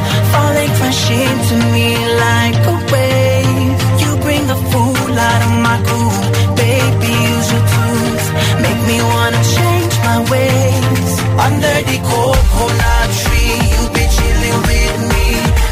Fresh 0.88 1.10
into 1.12 1.56
me 1.76 1.89
like 2.15 2.60
a 2.63 2.76
wave. 2.93 3.76
You 4.00 4.10
bring 4.23 4.47
the 4.47 4.56
fool 4.71 5.12
out 5.30 5.41
of 5.47 5.54
my 5.67 5.78
groove. 5.84 6.28
Baby, 6.56 7.12
use 7.28 7.47
your 7.52 7.65
tools. 7.76 8.26
Make 8.63 8.82
me 8.88 8.97
wanna 9.12 9.43
change 9.58 9.93
my 10.08 10.19
ways. 10.32 11.12
Under 11.45 11.76
the 11.89 11.97
coconut 12.08 13.10
tree 13.19 13.56
You 13.73 13.82
be 13.95 14.04
chilling 14.15 14.60
with 14.71 14.97
me. 15.12 15.26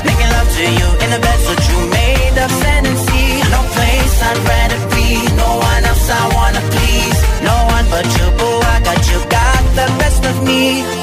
Making 0.04 0.32
love 0.36 0.50
to 0.58 0.66
you 0.80 0.88
in 1.04 1.10
the 1.16 1.22
bed 1.24 1.40
made 1.96 2.36
of 2.44 2.52
sea. 3.08 3.32
No 3.56 3.62
place 3.72 4.16
I'd 4.30 4.40
rather 4.52 4.82
be. 4.96 5.08
No 5.40 5.50
one 5.72 5.84
wanna 6.36 6.64
please. 6.76 7.20
No 7.50 7.56
one 7.76 7.86
but 7.88 8.06
you, 8.18 8.28
I 8.74 8.78
got 8.84 9.02
you, 9.12 9.20
got 9.32 9.64
the 9.80 9.88
of 10.28 10.44
me 10.44 10.95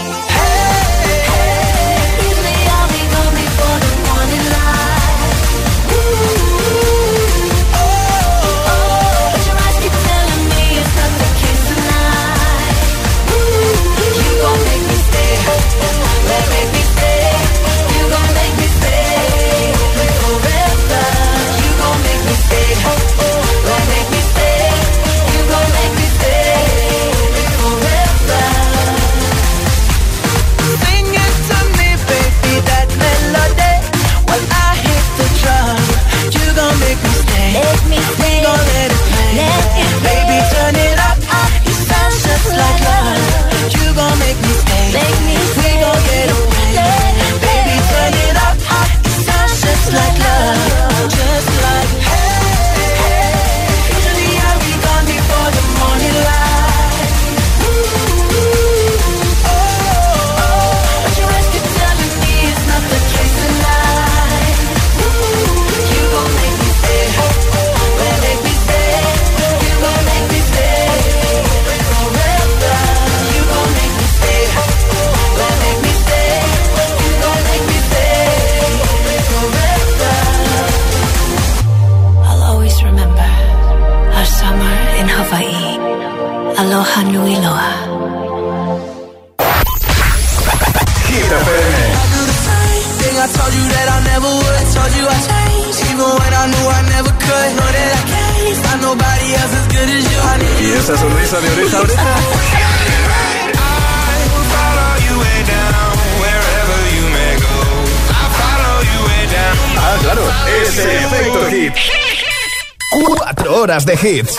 horas 113.72 113.86
de 113.86 113.94
hits. 113.94 114.36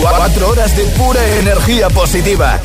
Cuatro 0.00 0.48
horas 0.48 0.76
de 0.76 0.84
pura 0.98 1.20
energía 1.38 1.88
positiva. 1.90 2.58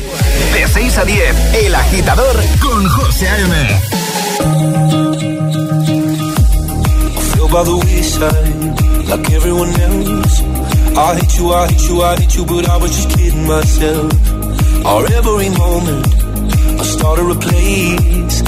De 0.52 0.66
6 0.66 0.98
a 0.98 1.04
10, 1.04 1.54
El 1.54 1.72
Agitador 1.72 2.36
con 2.60 2.88
José 2.88 3.28
A.M. 3.28 3.80
by 7.50 7.64
the 7.64 7.76
wayside 7.76 9.08
like 9.08 9.30
everyone 9.30 9.70
else. 9.80 10.42
I 10.96 11.14
hate 11.14 11.38
you, 11.38 11.52
I 11.54 11.66
hate 11.68 11.88
you, 11.88 12.02
I 12.02 12.16
hate 12.16 12.34
you, 12.34 12.44
but 12.44 12.68
I 12.68 12.76
was 12.76 12.90
just 12.90 13.16
kidding 13.16 13.46
myself. 13.46 14.12
Our 14.84 15.06
every 15.12 15.48
moment 15.50 16.06
I 16.80 16.82
started 16.82 17.30
a 17.30 17.38
place. 17.38 18.47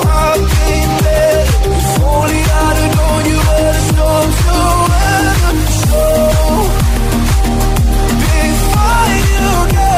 know. 0.00 1.42
If 1.64 2.02
only 2.02 2.42
I'd 2.64 2.76
have 2.80 2.92
known 2.96 3.22
you 3.30 3.38
were 3.48 3.72
the 3.76 3.82
storm 3.90 4.28
to 4.42 4.56
weather. 4.90 5.52
So, 5.82 6.02
before 8.22 9.08
you 9.30 9.50
go, 9.76 9.94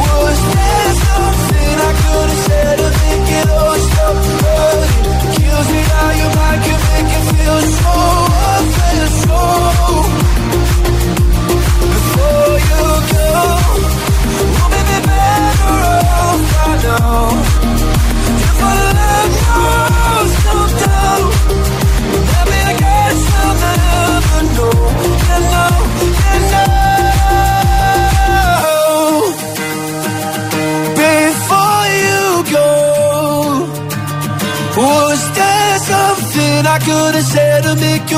was 0.00 0.40
there 0.54 0.92
something 1.06 1.74
I 1.88 1.92
could 2.02 2.28
have 2.32 2.42
said 2.48 2.76
to 2.82 2.88
make 3.02 3.30
it 3.40 3.48
all 3.58 3.78
stop 3.88 4.16
kills 5.36 5.68
me 5.74 5.80
how 5.92 6.10
make 6.88 7.08
feel 7.32 7.60
so 7.74 7.94
before 11.94 12.56
you 12.70 12.84
go, 13.12 13.28
we'll 14.54 14.70
be 14.72 14.98
better 15.06 15.76
off 16.24 16.42
now. 16.84 17.63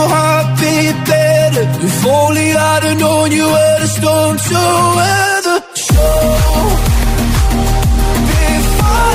Heart 0.09 0.47
beat 0.61 0.97
better. 1.07 1.65
If 1.87 2.07
only 2.07 2.53
I'd 2.53 2.83
have 2.83 2.99
known 2.99 3.31
you 3.33 3.47
were 3.47 3.77
the 3.81 3.87
storm 3.97 4.37
to. 4.37 5.63
So 5.75 6.05
before 8.75 9.15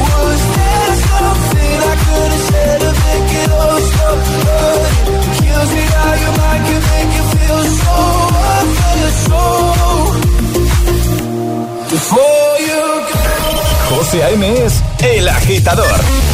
was 0.00 0.40
there 0.56 0.94
something 1.08 1.78
could 2.04 2.30
have 2.34 2.44
said 2.50 2.78
to 2.84 2.90
make 3.02 3.28
your 3.36 3.80
make. 3.90 5.04
José 13.90 14.22
A.M. 14.22 14.42
es 14.42 14.82
El 15.00 15.28
Agitador. 15.28 16.33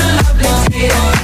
a 0.00 0.42
lovely 0.42 0.88
day. 0.88 1.19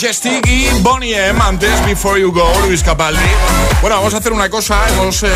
Majestic 0.00 0.46
y 0.46 0.68
Bonnie 0.80 1.12
M. 1.12 1.40
Antes, 1.42 1.84
Before 1.84 2.20
You 2.20 2.30
Go, 2.30 2.48
Luis 2.68 2.84
Capaldi. 2.84 3.18
Bueno, 3.80 3.96
vamos 3.96 4.14
a 4.14 4.18
hacer 4.18 4.32
una 4.32 4.48
cosa. 4.48 4.88
Hemos, 4.90 5.24
eh, 5.24 5.28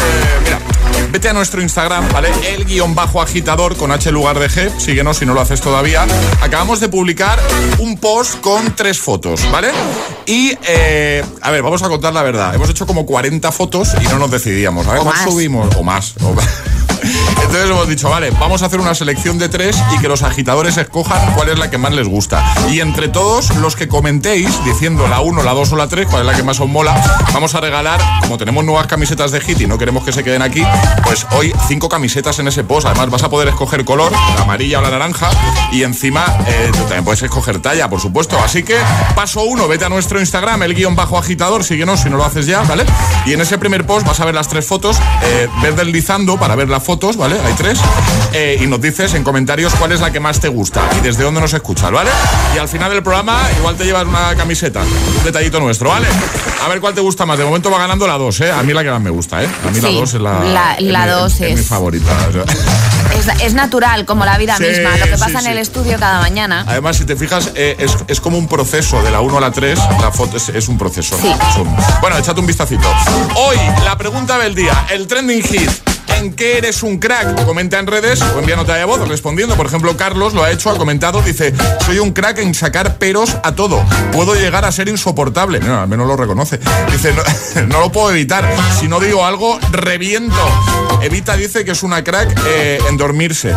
mira, 0.45 0.61
vete 1.11 1.29
a 1.29 1.33
nuestro 1.33 1.61
Instagram, 1.61 2.09
¿vale? 2.13 2.31
El 2.47 2.65
guion 2.65 2.95
bajo 2.95 3.21
agitador 3.21 3.77
con 3.77 3.91
H 3.91 4.13
lugar 4.13 4.39
de 4.39 4.49
G. 4.49 4.71
Síguenos 4.79 5.17
si 5.17 5.27
no 5.27 5.35
lo 5.35 5.41
haces 5.41 5.61
todavía. 5.61 6.07
Acabamos 6.41 6.79
de 6.79 6.89
publicar 6.89 7.41
un 7.81 7.99
post 7.99 8.41
con 8.41 8.77
tres 8.77 9.01
fotos, 9.01 9.51
¿vale? 9.51 9.73
Y, 10.27 10.57
eh, 10.63 11.25
a 11.41 11.51
ver, 11.51 11.61
vamos 11.63 11.83
a 11.83 11.89
contar 11.89 12.13
la 12.13 12.23
verdad. 12.23 12.55
Hemos 12.55 12.71
hecho 12.71 12.87
como 12.87 13.05
40 13.05 13.51
fotos 13.51 13.89
y 14.01 14.05
no 14.05 14.21
nos 14.21 14.31
decidíamos. 14.31 14.87
A 14.87 14.93
ver, 14.93 15.03
¿cuál 15.03 15.19
subimos? 15.25 15.75
O 15.75 15.83
más. 15.83 16.15
O 16.23 16.35
más. 16.35 16.47
Entonces 17.53 17.71
hemos 17.71 17.87
dicho, 17.87 18.09
vale, 18.09 18.31
vamos 18.31 18.63
a 18.63 18.67
hacer 18.67 18.81
una 18.81 18.95
selección 18.95 19.39
de 19.39 19.51
tres 19.51 19.77
y 19.95 20.01
que 20.01 20.09
los 20.09 20.23
agitadores 20.23 20.79
escojan 20.79 21.35
cuál 21.35 21.51
es 21.51 21.59
la 21.59 21.69
que 21.69 21.77
más 21.77 21.93
les 21.93 22.09
gusta. 22.09 22.43
Y 22.71 22.81
entre 22.81 23.09
todos 23.09 23.55
los 23.57 23.77
que 23.77 23.89
comentéis, 23.89 24.49
diciendo 24.65 25.07
la 25.07 25.21
1, 25.21 25.43
la 25.43 25.53
2 25.53 25.73
o 25.73 25.77
la 25.77 25.87
3, 25.87 26.07
cuál 26.09 26.23
es 26.23 26.27
la 26.29 26.35
que 26.35 26.43
más 26.45 26.59
os 26.61 26.69
mola, 26.71 26.99
vamos 27.35 27.55
a 27.55 27.61
regalar, 27.61 28.01
como 28.23 28.39
tenemos 28.39 28.65
nuevas 28.65 28.87
camisetas 28.87 29.33
de 29.33 29.43
hit 29.43 29.61
y 29.61 29.67
no 29.67 29.77
queremos 29.77 30.03
que 30.03 30.13
se 30.13 30.25
queden 30.25 30.41
aquí, 30.41 30.65
pues 31.05 31.27
hoy 31.33 31.53
cinco 31.69 31.91
camisetas 31.91 32.39
en 32.39 32.49
ese 32.49 32.65
post. 32.65 32.87
Además 32.87 33.11
vas 33.11 33.23
a 33.23 33.29
poder 33.29 33.49
escoger 33.49 33.85
color, 33.85 34.13
la 34.13 34.45
amarilla 34.45 34.79
o 34.79 34.83
la 34.83 34.89
naranja, 34.89 35.29
y 35.73 35.83
encima 35.83 36.25
eh, 36.47 36.71
también 36.73 37.05
puedes 37.05 37.23
escoger 37.23 37.61
talla, 37.61 37.91
por 37.91 38.01
supuesto. 38.01 38.39
Así 38.43 38.63
que 38.63 38.79
paso 39.15 39.43
uno, 39.43 39.69
vete 39.69 39.85
a 39.85 39.91
nuestro 39.91 40.19
Instagram, 40.21 40.63
el 40.63 40.75
guion 40.75 40.97
bajo 40.97 41.19
agitador, 41.19 41.65
síguenos 41.65 42.01
si 42.01 42.09
no 42.09 42.17
lo 42.17 42.25
haces 42.25 42.47
ya, 42.47 42.63
¿vale? 42.63 42.87
Y 43.27 43.35
en 43.35 43.43
ese 43.43 43.59
primer 43.59 43.87
post 43.87 44.07
vas 44.07 44.21
a 44.21 44.25
ver 44.25 44.35
las 44.35 44.49
tres 44.49 44.67
fotos, 44.67 44.97
eh, 45.23 45.51
ves 45.61 45.77
deslizando 45.77 46.39
para 46.39 46.57
ver 46.57 46.71
las 46.71 46.83
fotos, 46.83 47.19
¿vale? 47.19 47.42
Hay 47.45 47.55
tres. 47.55 47.79
Eh, 48.33 48.59
y 48.61 48.67
nos 48.67 48.81
dices 48.81 49.15
en 49.15 49.25
comentarios 49.25 49.75
cuál 49.75 49.93
es 49.93 50.01
la 50.01 50.11
que 50.11 50.21
más 50.21 50.41
te 50.41 50.49
gusta 50.49 50.83
y 50.99 51.01
desde 51.01 51.25
dónde 51.25 51.41
nos 51.41 51.53
escuchas, 51.53 51.91
¿vale? 51.91 52.11
Y 52.55 52.59
al 52.59 52.69
final 52.69 52.91
del 52.91 53.03
programa 53.03 53.41
igual 53.59 53.77
te 53.77 53.85
llevas 53.85 54.05
una 54.07 54.35
camiseta, 54.37 54.81
un 54.81 55.25
detallito 55.25 55.61
nuestro, 55.61 55.91
¿vale? 55.91 56.07
A 56.65 56.69
ver 56.69 56.81
cuál 56.81 56.95
te 56.95 57.01
gusta 57.01 57.27
más. 57.27 57.39
De 57.39 57.45
momento 57.45 57.71
va 57.71 57.79
ganando 57.79 58.07
la 58.07 58.17
2, 58.17 58.41
¿eh? 58.43 58.53
A 58.53 58.63
mí 58.63 58.73
la 58.73 58.83
que 58.83 58.91
más 58.91 59.01
me 59.01 59.11
gusta, 59.11 59.43
¿eh? 59.43 59.49
A 59.67 59.71
mí 59.71 59.81
la 59.81 59.91
2 59.91 60.15
es 60.15 60.21
la... 60.21 60.77
La 60.79 61.07
2 61.07 61.33
es, 61.33 61.41
es, 61.41 61.59
mi 61.59 61.65
favorita. 61.65 62.13
Es, 63.19 63.43
es, 63.43 63.55
natural, 63.55 64.07
como 64.07 64.25
la 64.25 64.39
vida 64.39 64.59
misma, 64.59 64.97
lo 64.97 65.05
que 65.05 65.19
pasa 65.19 65.41
sí, 65.41 65.47
en 65.47 65.53
el 65.53 65.59
estudio 65.59 65.99
cada 65.99 66.21
mañana. 66.21 66.65
Además, 66.67 66.97
si 66.97 67.05
te 67.05 67.17
fijas, 67.17 67.51
eh, 67.55 67.77
es, 67.79 67.97
es, 68.09 68.21
como 68.21 68.39
un 68.39 68.49
proceso 68.49 69.03
de 69.03 69.11
la 69.11 69.21
1 69.21 69.37
a 69.37 69.41
la 69.41 69.51
3, 69.51 69.79
la 70.01 70.11
foto 70.13 70.37
es, 70.37 70.69
un 70.69 70.79
proceso. 70.79 71.17
Bueno, 72.01 72.17
échate 72.17 72.41
un 72.41 72.47
vistacito. 72.47 72.89
Hoy, 73.37 73.57
la 73.85 73.99
pregunta 73.99 74.39
del 74.39 74.55
día, 74.55 74.87
el 74.91 75.07
trending 75.07 75.43
hit 75.43 75.92
en 76.17 76.33
qué 76.33 76.59
eres 76.59 76.83
un 76.83 76.99
crack. 76.99 77.45
Comenta 77.45 77.79
en 77.79 77.87
redes 77.87 78.21
o 78.23 78.39
envía 78.39 78.57
nota 78.57 78.75
de 78.75 78.85
voz 78.85 79.07
respondiendo. 79.09 79.57
Por 79.57 79.67
ejemplo, 79.67 79.97
Carlos 79.97 80.35
lo 80.35 80.45
ha 80.45 80.51
hecho, 80.51 80.71
ha 80.71 80.79
comentado, 80.79 81.23
dice, 81.23 81.53
soy 81.85 81.99
un 81.99 82.13
crack 82.13 82.39
en 82.39 82.55
sacar 82.55 82.97
peros 82.99 83.37
a 83.43 83.53
todo. 83.53 83.85
Puedo 84.13 84.35
llegar 84.35 84.65
a 84.65 84.73
ser 84.73 84.89
insoportable. 84.89 85.59
Al 85.59 85.89
menos 85.89 86.07
lo 86.07 86.17
reconoce. 86.17 86.59
Dice, 86.91 87.13
no, 87.13 87.23
no 87.67 87.81
lo 87.81 87.93
puedo 87.93 88.11
evitar. 88.11 88.49
Si 88.79 88.89
no 88.89 89.01
digo 89.01 89.25
algo, 89.25 89.59
reviento. 89.71 90.37
Evita 91.03 91.37
dice 91.37 91.65
que 91.65 91.73
es 91.73 91.83
una 91.83 92.05
crack 92.05 92.41
eh, 92.47 92.79
en 92.89 92.97
dormirse. 92.97 93.55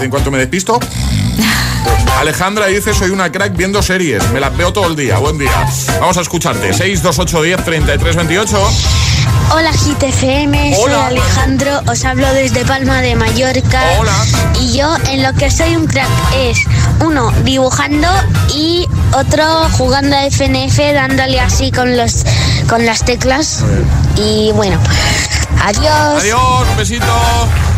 En 0.00 0.10
cuanto 0.10 0.30
me 0.30 0.38
despisto... 0.38 0.78
Alejandra 2.18 2.66
dice, 2.66 2.94
soy 2.94 3.10
una 3.10 3.32
crack 3.32 3.56
viendo 3.56 3.82
series. 3.82 4.28
Me 4.30 4.40
las 4.40 4.56
veo 4.56 4.72
todo 4.72 4.86
el 4.86 4.96
día. 4.96 5.18
Buen 5.18 5.38
día. 5.38 5.66
Vamos 6.00 6.16
a 6.16 6.20
escucharte. 6.20 6.72
628 6.72 7.42
10 7.42 7.64
33 7.64 8.16
28. 8.16 8.70
Hola 9.54 9.70
GTFM, 9.70 10.74
soy 10.74 10.92
Alejandro, 10.92 11.82
os 11.86 12.04
hablo 12.06 12.32
desde 12.32 12.64
Palma 12.64 13.02
de 13.02 13.14
Mallorca. 13.16 13.82
Hola. 13.98 14.16
Y 14.62 14.78
yo 14.78 14.96
en 15.10 15.22
lo 15.22 15.34
que 15.34 15.50
soy 15.50 15.76
un 15.76 15.86
crack 15.86 16.08
es 16.34 16.58
uno 17.04 17.30
dibujando 17.44 18.08
y 18.54 18.86
otro 19.12 19.44
jugando 19.72 20.16
a 20.16 20.24
FNF 20.24 20.78
dándole 20.94 21.38
así 21.38 21.70
con 21.70 21.96
los 21.98 22.24
con 22.66 22.86
las 22.86 23.04
teclas. 23.04 23.62
Y 24.16 24.52
bueno, 24.52 24.78
adiós. 25.62 26.20
Adiós, 26.20 26.68
un 26.68 26.76
besito. 26.76 27.06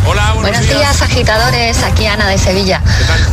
Hola, 0.07 0.33
buenos, 0.33 0.41
buenos 0.41 0.61
días. 0.61 0.77
días. 0.77 1.01
agitadores. 1.01 1.83
Aquí 1.83 2.05
Ana 2.07 2.27
de 2.27 2.37
Sevilla. 2.37 2.81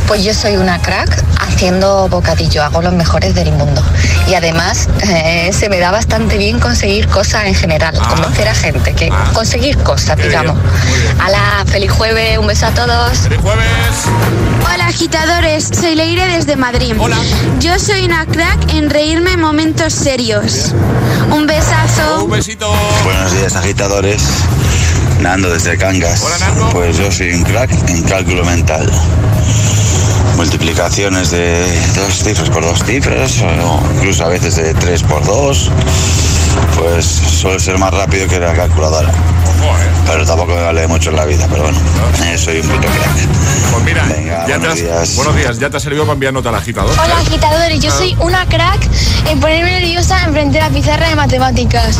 Pues 0.07 0.23
yo 0.23 0.33
soy 0.33 0.57
una 0.57 0.81
crack 0.81 1.23
haciendo 1.39 2.07
bocadillo, 2.07 2.63
hago 2.63 2.81
los 2.81 2.93
mejores 2.93 3.35
del 3.35 3.51
mundo. 3.51 3.83
Y 4.27 4.33
además 4.35 4.89
eh, 5.01 5.51
se 5.53 5.69
me 5.69 5.79
da 5.79 5.91
bastante 5.91 6.37
bien 6.37 6.59
conseguir 6.59 7.07
cosas 7.07 7.45
en 7.45 7.55
general, 7.55 7.95
ah. 7.99 8.09
conocer 8.09 8.47
a 8.47 8.55
gente, 8.55 8.93
que 8.93 9.09
ah. 9.11 9.31
conseguir 9.33 9.77
cosas, 9.79 10.15
Qué 10.15 10.27
digamos. 10.29 10.57
Hala, 11.19 11.63
feliz 11.67 11.91
jueves, 11.91 12.37
un 12.37 12.47
beso 12.47 12.67
a 12.67 12.71
todos. 12.71 13.17
Feliz 13.19 13.39
jueves. 13.41 13.63
Hola 14.73 14.87
agitadores, 14.87 15.69
soy 15.79 15.95
Leire 15.95 16.27
desde 16.27 16.55
Madrid. 16.55 16.95
Hola. 16.97 17.17
Yo 17.59 17.77
soy 17.77 18.05
una 18.05 18.25
crack 18.25 18.73
en 18.73 18.89
reírme 18.89 19.33
en 19.33 19.41
momentos 19.41 19.93
serios. 19.93 20.73
Un 21.31 21.45
besazo. 21.47 22.12
Besito. 22.33 22.67
Buenos 23.03 23.31
días 23.31 23.55
agitadores. 23.55 24.23
Nando 25.21 25.51
desde 25.51 25.77
Cangas. 25.77 26.19
Hola, 26.23 26.39
Nando. 26.39 26.69
Pues 26.71 26.97
yo 26.97 27.11
soy 27.11 27.31
un 27.31 27.43
crack 27.43 27.69
en 27.89 28.01
cálculo 28.01 28.43
mental. 28.43 28.89
Multiplicaciones 30.35 31.29
de 31.29 31.63
dos 31.93 32.23
cifras 32.23 32.49
por 32.49 32.63
dos 32.63 32.83
cifras, 32.83 33.39
o 33.41 33.83
incluso 33.97 34.25
a 34.25 34.29
veces 34.29 34.55
de 34.55 34.73
tres 34.73 35.03
por 35.03 35.23
dos. 35.23 35.69
Pues 36.77 37.05
suele 37.05 37.59
ser 37.59 37.77
más 37.77 37.93
rápido 37.93 38.27
que 38.27 38.39
la 38.39 38.53
calculadora. 38.53 39.11
Pero 40.05 40.25
tampoco 40.25 40.53
me 40.55 40.61
vale 40.61 40.87
mucho 40.87 41.09
en 41.11 41.15
la 41.15 41.25
vida, 41.25 41.47
pero 41.49 41.63
bueno, 41.63 41.77
eh, 42.25 42.37
soy 42.37 42.59
un 42.59 42.67
puto 42.67 42.87
crack. 42.87 43.27
Pues 43.71 43.83
mira, 43.85 44.03
Venga, 44.05 44.45
ya 44.47 44.57
buenos 44.57 44.61
te 44.61 44.67
has, 44.67 44.75
días. 44.81 45.15
buenos 45.15 45.35
días, 45.35 45.59
ya 45.59 45.69
te 45.69 45.77
ha 45.77 45.79
servido 45.79 46.03
para 46.03 46.13
enviar 46.13 46.33
nota 46.33 46.49
al 46.49 46.55
agitador. 46.55 46.91
Hola 46.91 47.17
agitadores, 47.19 47.79
yo 47.79 47.89
soy 47.91 48.15
una 48.19 48.45
crack 48.47 48.81
en 49.29 49.39
ponerme 49.39 49.71
nerviosa 49.79 50.23
enfrente 50.25 50.57
de 50.57 50.63
la 50.63 50.69
pizarra 50.69 51.07
de 51.07 51.15
matemáticas. 51.15 51.97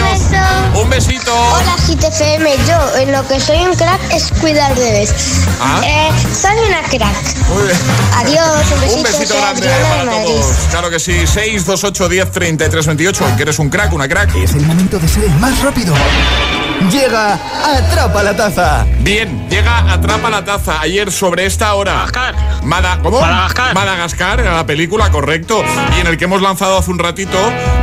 Adiós, 0.00 0.82
un 0.82 0.88
besito. 0.88 1.32
Hola 1.52 1.76
GTFM, 1.86 2.56
yo 2.66 2.96
en 2.98 3.12
lo 3.12 3.26
que 3.28 3.38
soy 3.38 3.58
un 3.58 3.74
crack 3.74 4.00
es 4.14 4.32
cuidar 4.40 4.74
bebés. 4.74 5.12
Ah. 5.60 5.80
Eh, 5.84 6.10
soy 6.34 6.56
una 6.68 6.82
crack. 6.82 7.48
Muy 7.48 7.64
bien. 7.64 7.76
Adiós, 8.16 8.72
un 8.72 8.80
besito. 8.80 8.96
Un 8.98 9.02
besito 9.02 9.26
soy 9.26 9.40
grande 9.40 9.68
de 9.68 9.84
para 9.84 10.22
todos. 10.22 10.46
Claro 10.70 10.90
que 10.90 10.98
sí. 10.98 11.26
628 11.26 12.08
10 12.08 12.30
33 12.30 12.86
28. 12.86 13.24
Que 13.36 13.42
eres 13.42 13.58
un 13.58 13.68
crack, 13.68 13.92
una 13.92 14.08
crack. 14.08 14.34
Es 14.36 14.54
el 14.54 14.62
momento 14.62 14.98
de 14.98 15.08
ser 15.08 15.24
el 15.24 15.34
más 15.34 15.60
rápido. 15.60 15.94
Llega 16.88 17.38
Atrapa 17.62 18.22
la 18.22 18.34
Taza. 18.34 18.86
Bien, 19.00 19.48
llega 19.50 19.92
Atrapa 19.92 20.30
la 20.30 20.44
Taza. 20.44 20.80
Ayer 20.80 21.12
sobre 21.12 21.44
esta 21.44 21.74
hora. 21.74 21.92
Madagascar. 21.92 22.34
Mada 22.64 22.98
¿Cómo? 23.02 23.20
Madagascar. 23.20 23.74
Madagascar, 23.74 24.40
era 24.40 24.54
la 24.54 24.66
película, 24.66 25.10
correcto. 25.10 25.62
Y 25.96 26.00
en 26.00 26.06
el 26.06 26.16
que 26.16 26.24
hemos 26.24 26.40
lanzado 26.40 26.78
hace 26.78 26.90
un 26.90 26.98
ratito. 26.98 27.38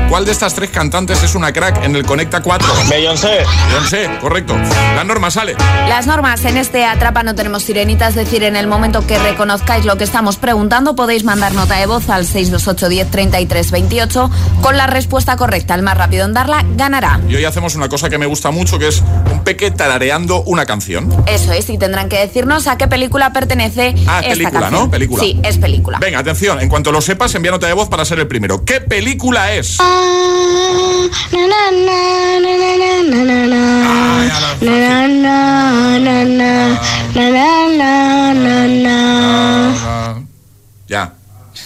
¿Cuál 0.10 0.26
de 0.26 0.32
estas 0.32 0.54
tres 0.54 0.70
cantantes 0.70 1.22
es 1.22 1.36
una 1.36 1.52
crack 1.52 1.84
en 1.84 1.96
el 1.96 2.06
Conecta 2.06 2.42
4? 2.42 2.68
Beyoncé. 2.90 3.44
Beyoncé, 3.68 4.10
correcto. 4.22 4.56
La 4.96 5.04
norma 5.04 5.30
sale. 5.30 5.56
Las 5.90 6.08
normas 6.08 6.46
en 6.46 6.56
este 6.56 6.86
Atrapa 6.86 7.24
no 7.24 7.36
tenemos 7.36 7.64
sirenitas, 7.64 8.10
es 8.10 8.16
decir, 8.16 8.44
en 8.44 8.56
el 8.56 8.68
momento 8.68 9.06
que 9.06 9.20
reconozcáis 9.20 9.84
lo 9.84 9.98
que 9.98 10.06
estamos 10.06 10.38
preguntando, 10.38 10.96
podéis 10.96 11.26
mandar 11.26 11.54
nota 11.54 11.76
de 11.76 11.88
voz 11.88 12.10
al 12.10 12.26
628 12.26 12.88
10 12.90 13.12
33 13.12 13.72
28 13.72 14.32
con 14.62 14.78
la 14.78 14.88
respuesta 14.88 15.36
correcta. 15.36 15.76
El 15.76 15.84
más 15.84 15.98
rápido 15.98 16.26
en 16.26 16.34
darla 16.34 16.64
ganará. 16.76 17.20
Y 17.28 17.36
hoy 17.36 17.44
hacemos 17.46 17.76
una 17.76 17.90
cosa 17.90 18.10
que 18.10 18.18
me 18.18 18.26
gusta 18.26 18.50
mucho, 18.50 18.80
que 18.80 18.87
es 18.88 19.04
un 19.32 19.44
peque 19.44 19.72
tarareando 19.72 20.42
una 20.44 20.66
canción. 20.66 21.14
Eso 21.28 21.52
es, 21.54 21.70
y 21.70 21.78
tendrán 21.78 22.10
que 22.10 22.18
decirnos 22.20 22.68
a 22.68 22.78
qué 22.78 22.88
película 22.88 23.34
pertenece 23.34 23.96
Ah, 24.08 24.20
esta 24.20 24.30
película, 24.34 24.60
canción. 24.62 24.84
¿no? 24.86 24.92
Película. 24.92 25.24
Sí, 25.24 25.40
es 25.44 25.58
película. 25.58 26.00
Venga, 26.00 26.20
atención, 26.20 26.60
en 26.62 26.70
cuanto 26.70 26.92
lo 26.92 27.02
sepas, 27.02 27.34
envía 27.36 27.52
nota 27.52 27.68
de 27.68 27.74
voz 27.74 27.90
para 27.90 28.06
ser 28.06 28.20
el 28.20 28.28
primero. 28.28 28.64
¿Qué 28.66 28.82
película 28.82 29.54
es? 29.54 29.78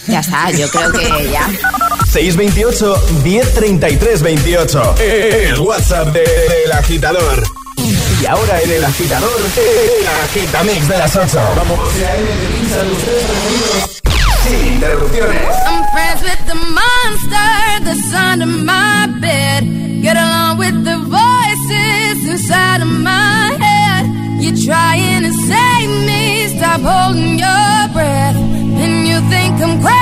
Ya 0.08 0.20
está, 0.20 0.50
yo 0.50 0.68
creo 0.70 0.90
que 0.92 1.30
ya. 1.30 1.48
628 2.10 3.02
1033 3.22 4.22
28. 4.22 4.94
El 4.98 5.60
WhatsApp 5.60 6.08
de- 6.08 6.20
del 6.20 6.72
agitador. 6.72 7.42
Y 8.20 8.26
ahora 8.26 8.60
en 8.60 8.70
el 8.70 8.84
agitador, 8.84 9.40
el 9.56 10.06
agitamix 10.24 10.88
de 10.88 10.98
las 10.98 11.16
8. 11.16 11.40
Vamos. 11.56 11.78
Sin 14.44 14.66
interrupciones. 14.74 15.42
I'm 15.66 15.84
friends 15.92 16.22
with 16.22 16.46
the 16.46 16.54
monster 16.54 17.84
that's 17.84 18.12
under 18.14 18.46
my 18.46 19.06
bed. 19.20 19.64
Get 20.02 20.16
along 20.16 20.58
with 20.58 20.84
the 20.84 20.98
voices 20.98 22.28
inside 22.28 22.82
of 22.82 22.88
my 22.88 23.56
head. 23.60 24.06
You're 24.40 24.56
trying 24.66 25.22
to 25.22 25.32
save 25.32 25.90
me, 26.06 26.48
stop 26.58 26.80
holding 26.80 27.38
your 27.38 27.88
breath. 27.92 28.21
Think 29.32 29.62
I'm 29.62 29.80
crazy, 29.80 30.01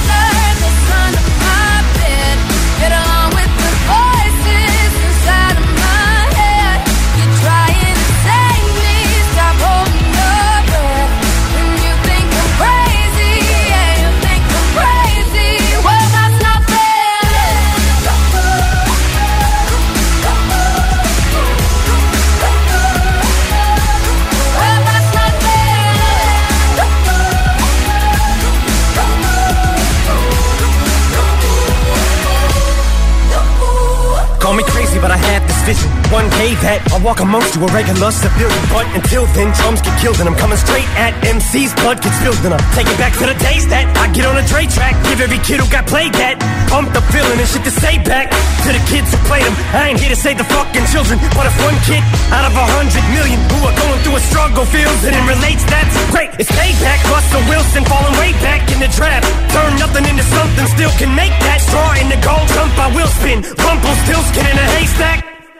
1K 36.11 36.59
that 36.67 36.83
I 36.91 36.99
walk 36.99 37.23
amongst 37.23 37.55
you 37.55 37.63
a 37.63 37.71
regular 37.71 38.11
civilian. 38.11 38.63
But 38.67 38.83
until 38.91 39.23
then, 39.31 39.55
drums 39.55 39.79
get 39.79 39.95
killed 40.03 40.19
and 40.19 40.27
I'm 40.27 40.35
coming 40.35 40.59
straight 40.59 40.83
at 40.99 41.15
MC's 41.23 41.71
blood 41.79 42.03
gets 42.03 42.19
filled 42.19 42.35
and 42.43 42.51
I'm 42.51 42.65
taking 42.75 42.99
back 42.99 43.15
to 43.23 43.31
the 43.31 43.37
days 43.39 43.63
that 43.71 43.87
I 43.95 44.11
get 44.11 44.27
on 44.27 44.35
a 44.35 44.43
Dre 44.43 44.67
track. 44.67 44.99
Give 45.07 45.23
every 45.23 45.39
kid 45.39 45.63
who 45.63 45.67
got 45.71 45.87
played 45.87 46.11
that 46.19 46.35
bump 46.67 46.91
the 46.91 46.99
feeling 47.15 47.39
and 47.39 47.47
shit 47.47 47.63
to 47.63 47.71
say 47.71 47.95
back 48.03 48.27
to 48.27 48.69
the 48.75 48.83
kids 48.91 49.07
who 49.07 49.19
played 49.23 49.47
them. 49.47 49.55
I 49.71 49.95
ain't 49.95 50.03
here 50.03 50.11
to 50.11 50.19
save 50.19 50.35
the 50.35 50.47
fucking 50.51 50.83
children, 50.91 51.15
but 51.31 51.47
if 51.47 51.55
one 51.63 51.79
kid 51.87 52.03
out 52.35 52.43
of 52.43 52.53
a 52.59 52.65
hundred 52.75 53.07
million 53.15 53.39
who 53.47 53.71
are 53.71 53.75
going 53.79 53.99
through 54.03 54.19
a 54.19 54.23
struggle 54.27 54.67
feels 54.67 54.99
it 55.07 55.15
and 55.15 55.25
relates, 55.31 55.63
that's 55.71 55.95
great. 56.11 56.35
It's 56.35 56.51
payback. 56.51 56.99
Russell 57.07 57.43
Wilson 57.47 57.87
falling 57.87 58.19
way 58.19 58.35
back 58.43 58.67
in 58.67 58.83
the 58.83 58.91
draft. 58.99 59.23
Turn 59.55 59.79
nothing 59.79 60.03
into 60.11 60.27
something, 60.27 60.67
still 60.75 60.91
can 60.99 61.15
make 61.15 61.31
that 61.47 61.63
straw 61.63 61.95
in 62.03 62.11
the 62.11 62.19
gold 62.19 62.51
jump. 62.51 62.75
I 62.75 62.91
will 62.91 63.11
spin, 63.15 63.47
rumble 63.63 63.95
still 64.03 64.23
skin 64.27 64.43
in 64.43 64.59
a 64.59 64.67
haystack. 64.75 65.30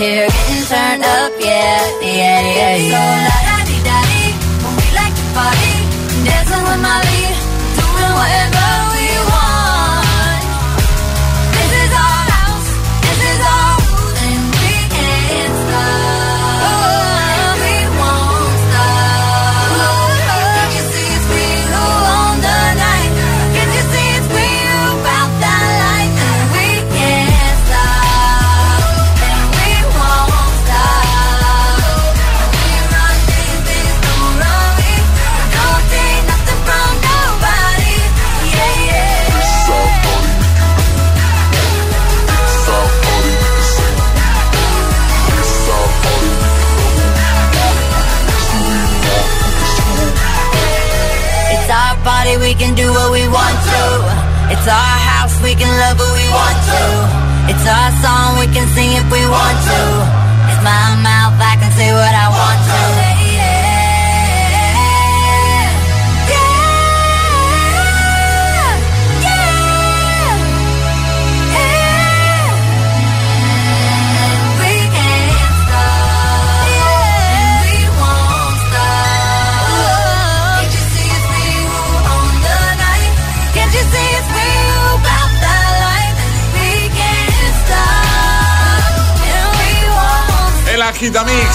here 0.00 0.26
getting 0.28 0.64
turned 0.64 1.04
up, 1.04 1.32
yeah, 1.38 2.00
yeah, 2.00 2.40
yeah, 2.40 2.76
yeah. 2.76 2.88
So 2.88 3.44
loud. 3.44 3.49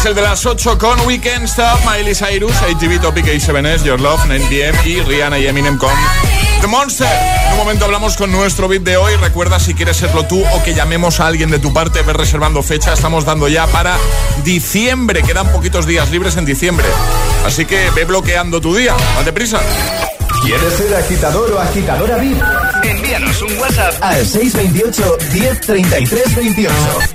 el 0.06 0.16
de 0.16 0.22
las 0.22 0.46
8 0.46 0.78
con 0.78 1.00
Weekend 1.02 1.46
Stop, 1.46 1.80
Miley 1.86 2.14
Cyrus, 2.14 2.54
ATV 2.62 3.02
Topic, 3.02 3.26
A7S, 3.26 3.84
Your 3.84 4.00
Love, 4.00 4.24
NTM 4.26 4.86
y 4.86 5.02
Rihanna 5.02 5.40
y 5.40 5.48
Eminem 5.48 5.78
con 5.78 5.92
The 6.62 6.68
Monster. 6.68 7.08
En 7.48 7.54
un 7.54 7.58
momento 7.58 7.86
hablamos 7.86 8.16
con 8.16 8.32
nuestro 8.32 8.68
beat 8.68 8.84
de 8.84 8.98
hoy. 8.98 9.16
Recuerda 9.16 9.60
si 9.60 9.74
quieres 9.74 9.98
serlo 9.98 10.26
tú 10.26 10.44
o 10.54 10.64
que 10.64 10.76
llamemos 10.76 11.20
a 11.20 11.28
alguien 11.28 11.50
de 11.50 11.60
tu 11.60 11.74
parte, 11.74 12.04
ver 12.04 12.18
reservando 12.18 12.62
fecha. 12.62 12.94
Estamos 12.94 13.26
dando 13.26 13.48
ya 13.48 13.66
para 13.68 13.98
diciembre. 14.44 15.24
Quedan 15.24 15.52
poquitos 15.52 15.88
días 15.88 16.12
libres 16.12 16.38
en 16.38 16.46
diciembre. 16.46 16.86
Así 17.46 17.66
que 17.66 17.90
ve 17.96 18.06
bloqueando 18.06 18.62
tu 18.62 18.76
día. 18.76 18.96
Date 19.18 19.34
prisa. 19.34 19.60
¿Quieres 20.44 20.74
ser 20.74 20.96
agitador 20.96 21.52
o 21.52 21.60
agitadora 21.60 22.18
VIP? 22.18 22.42
Envíanos 22.84 23.42
un 23.42 23.58
WhatsApp 23.58 23.96
al 24.02 24.26
628 24.26 25.18
1033 25.34 26.36
28 26.36 27.15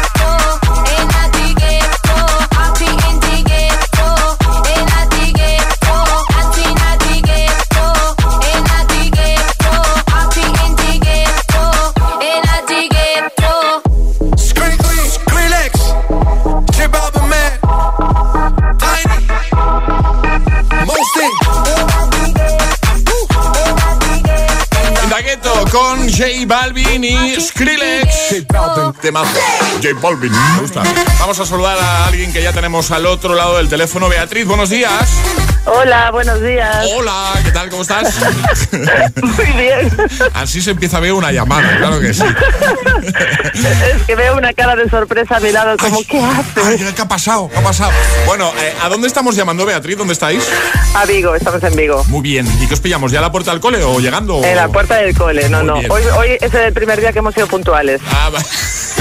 J 26.21 26.45
Balvin 26.45 27.03
y 27.03 27.35
Skrillex. 27.41 28.45
Temazo. 29.01 29.39
J 29.81 29.99
Balvin, 29.99 30.31
me 30.31 30.61
gusta. 30.61 30.83
Vamos 31.19 31.39
a 31.39 31.45
saludar 31.47 31.79
a 31.79 32.05
alguien 32.05 32.31
que 32.31 32.43
ya 32.43 32.53
tenemos 32.53 32.91
al 32.91 33.07
otro 33.07 33.33
lado 33.33 33.57
del 33.57 33.69
teléfono. 33.69 34.07
Beatriz, 34.07 34.45
buenos 34.45 34.69
días. 34.69 35.09
Hola, 35.65 36.09
buenos 36.09 36.41
días. 36.41 36.87
Hola, 36.97 37.33
¿qué 37.43 37.51
tal? 37.51 37.69
¿Cómo 37.69 37.83
estás? 37.83 38.15
Muy 39.21 39.45
bien. 39.53 39.91
Así 40.33 40.59
se 40.59 40.71
empieza 40.71 40.97
a 40.97 40.99
ver 40.99 41.13
una 41.13 41.31
llamada, 41.31 41.77
claro 41.77 41.99
que 41.99 42.13
sí. 42.13 42.23
Es 43.03 44.03
que 44.07 44.15
veo 44.15 44.35
una 44.37 44.53
cara 44.53 44.75
de 44.75 44.89
sorpresa 44.89 45.37
a 45.37 45.39
mi 45.39 45.51
lado, 45.51 45.77
como, 45.77 46.01
¿qué 46.07 46.19
haces? 46.19 46.65
Ay, 46.65 46.93
¿Qué 46.95 47.01
ha 47.01 47.07
pasado? 47.07 47.47
¿Qué 47.49 47.59
ha 47.59 47.63
pasado? 47.63 47.91
Bueno, 48.25 48.51
eh, 48.57 48.73
¿a 48.81 48.89
dónde 48.89 49.07
estamos 49.07 49.35
llamando, 49.35 49.65
Beatriz? 49.65 49.97
¿Dónde 49.97 50.13
estáis? 50.13 50.43
A 50.95 51.05
Vigo, 51.05 51.35
estamos 51.35 51.63
en 51.63 51.75
Vigo. 51.75 52.03
Muy 52.05 52.21
bien. 52.21 52.47
¿Y 52.59 52.67
qué 52.67 52.73
os 52.73 52.79
pillamos? 52.79 53.11
¿Ya 53.11 53.19
a 53.19 53.21
la 53.21 53.31
puerta 53.31 53.51
del 53.51 53.59
cole 53.59 53.83
o 53.83 53.99
llegando? 53.99 54.43
En 54.43 54.55
la 54.55 54.67
puerta 54.67 54.95
del 54.95 55.15
cole, 55.15 55.47
no, 55.49 55.59
Muy 55.63 55.83
no. 55.83 55.93
Hoy, 55.93 56.03
hoy 56.17 56.37
es 56.41 56.53
el 56.55 56.73
primer 56.73 56.99
día 56.99 57.13
que 57.13 57.19
hemos 57.19 57.35
sido 57.35 57.45
puntuales. 57.45 58.01
Ah, 58.11 58.29
va. 58.33 58.39